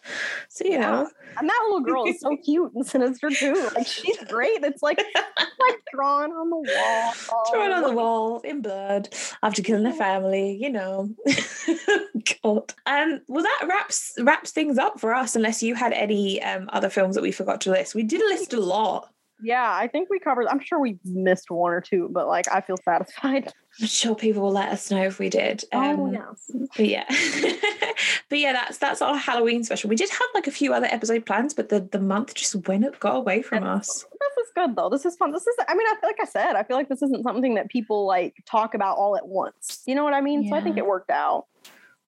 [0.48, 0.90] so you Yeah.
[0.90, 1.10] know.
[1.40, 3.70] And that little girl is so cute and sinister too.
[3.74, 4.64] Like she's great.
[4.64, 7.12] It's like like drawn on the wall.
[7.52, 9.08] Drawn on the wall in blood
[9.42, 11.10] after killing a family, you know.
[12.42, 12.74] God.
[12.86, 15.36] Um, well, that wraps wraps things up for us.
[15.36, 18.52] Unless you had any um, other films that we forgot to list, we did list
[18.52, 19.10] a lot.
[19.40, 20.46] Yeah, I think we covered.
[20.48, 23.52] I'm sure we missed one or two, but like I feel satisfied.
[23.80, 25.62] I'm sure people will let us know if we did.
[25.72, 26.50] Um, yes.
[26.76, 27.04] But yeah,
[28.28, 29.88] but yeah, that's that's our Halloween special.
[29.88, 32.84] We did have like a few other episode plans, but the the month just went
[32.84, 33.86] up, got away from us.
[33.86, 34.88] This is good though.
[34.88, 35.30] This is fun.
[35.32, 35.54] This is.
[35.68, 38.06] I mean, I feel like I said, I feel like this isn't something that people
[38.06, 39.82] like talk about all at once.
[39.86, 40.48] You know what I mean?
[40.48, 41.46] So I think it worked out.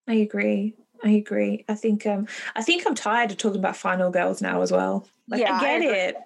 [0.08, 0.74] I agree.
[1.04, 1.64] I agree.
[1.68, 5.06] I think um I think I'm tired of talking about Final Girls now as well.
[5.28, 5.98] Like Yeah, I I get agree.
[5.98, 6.16] it.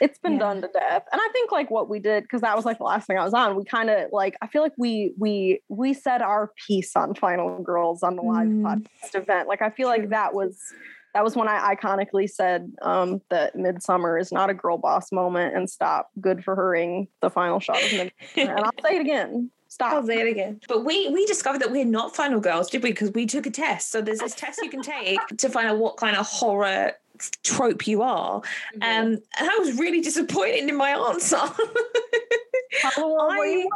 [0.00, 0.38] It's been Yeah.
[0.38, 1.04] done to death.
[1.12, 3.24] And I think like what we did, because that was like the last thing I
[3.24, 6.96] was on, we kind of like I feel like we we we said our piece
[6.96, 8.62] on Final Girls on the live Mm.
[8.62, 9.48] podcast event.
[9.48, 10.58] Like I feel like that was
[11.14, 15.56] that was when I iconically said um that Midsommar is not a girl boss moment
[15.56, 18.10] and stop good for herring the final shot of Midsommar.
[18.36, 19.50] and I'll say it again.
[19.68, 19.92] Stop.
[19.92, 20.60] I'll say it again.
[20.66, 22.90] But we we discovered that we're not final girls, did we?
[22.90, 23.90] Because we took a test.
[23.90, 26.92] So there's this test you can take to find out what kind of horror
[27.42, 28.40] trope you are.
[28.74, 28.82] Mhm.
[28.82, 29.06] Um,
[29.38, 31.36] and I was really disappointed in my answer.
[31.36, 33.68] How old were you?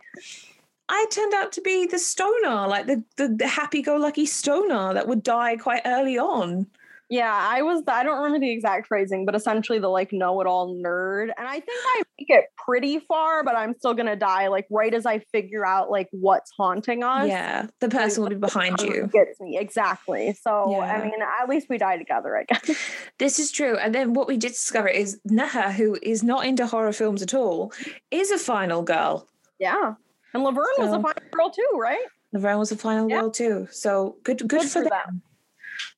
[0.88, 5.08] I, I turned out to be the stoner, like the, the, the happy-go-lucky stoner that
[5.08, 6.66] would die quite early on.
[7.12, 7.82] Yeah, I was.
[7.86, 11.24] I don't remember the exact phrasing, but essentially the like know-it-all nerd.
[11.36, 14.94] And I think I make it pretty far, but I'm still gonna die like right
[14.94, 17.28] as I figure out like what's haunting us.
[17.28, 19.10] Yeah, the person will be behind you.
[19.12, 20.34] gets me exactly.
[20.42, 20.78] So Yeah.
[20.78, 22.76] I mean, at least we die together, I guess.
[23.18, 23.76] This is true.
[23.76, 27.34] And then what we did discover is Naha, who is not into horror films at
[27.34, 27.72] all,
[28.10, 29.28] is a final girl.
[29.60, 29.94] yeah,
[30.32, 32.06] and Laverne was a final girl too, right?
[32.32, 33.20] Laverne was a final Yeah.
[33.20, 33.68] girl too.
[33.70, 35.20] So good, good, Good for, for them.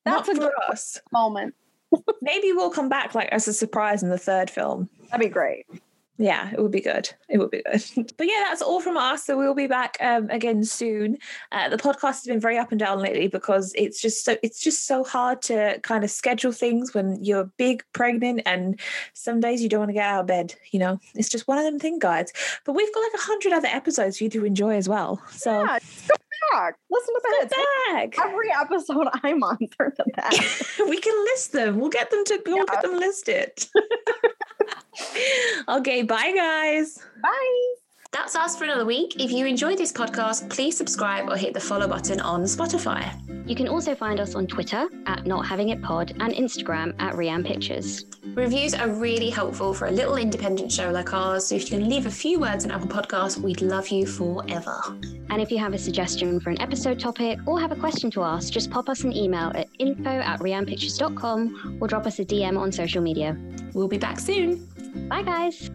[0.04, 1.00] That's Not a good us.
[1.12, 1.54] moment.
[2.22, 4.88] Maybe we'll come back like as a surprise in the third film.
[5.10, 5.66] That'd be great.
[6.16, 7.10] Yeah, it would be good.
[7.28, 7.82] It would be good.
[8.16, 9.24] But yeah, that's all from us.
[9.24, 11.18] So we'll be back um, again soon.
[11.50, 14.60] Uh, the podcast has been very up and down lately because it's just so it's
[14.60, 18.78] just so hard to kind of schedule things when you're big, pregnant, and
[19.12, 20.54] some days you don't want to get out of bed.
[20.70, 22.32] You know, it's just one of them things, guys.
[22.64, 25.20] But we've got like a hundred other episodes for you to enjoy as well.
[25.32, 26.14] So Yeah, go
[26.52, 26.76] back.
[26.90, 28.18] Listen to the go back.
[28.20, 30.86] Every episode I'm on, turn to that.
[30.88, 31.80] we can list them.
[31.80, 32.64] We'll get them to we'll Yeah.
[32.70, 33.50] get them listed.
[35.68, 36.98] okay, bye guys.
[37.22, 37.74] Bye.
[38.14, 39.20] That's us for another week.
[39.20, 43.12] If you enjoyed this podcast, please subscribe or hit the follow button on Spotify.
[43.44, 47.14] You can also find us on Twitter at Not Having It Pod and Instagram at
[47.16, 48.04] Rianne Pictures.
[48.34, 51.48] Reviews are really helpful for a little independent show like ours.
[51.48, 54.80] So if you can leave a few words in Apple Podcasts, we'd love you forever.
[55.30, 58.22] And if you have a suggestion for an episode topic or have a question to
[58.22, 62.56] ask, just pop us an email at info at riannepictures.com or drop us a DM
[62.56, 63.36] on social media.
[63.72, 64.68] We'll be back soon.
[65.08, 65.68] Bye, guys.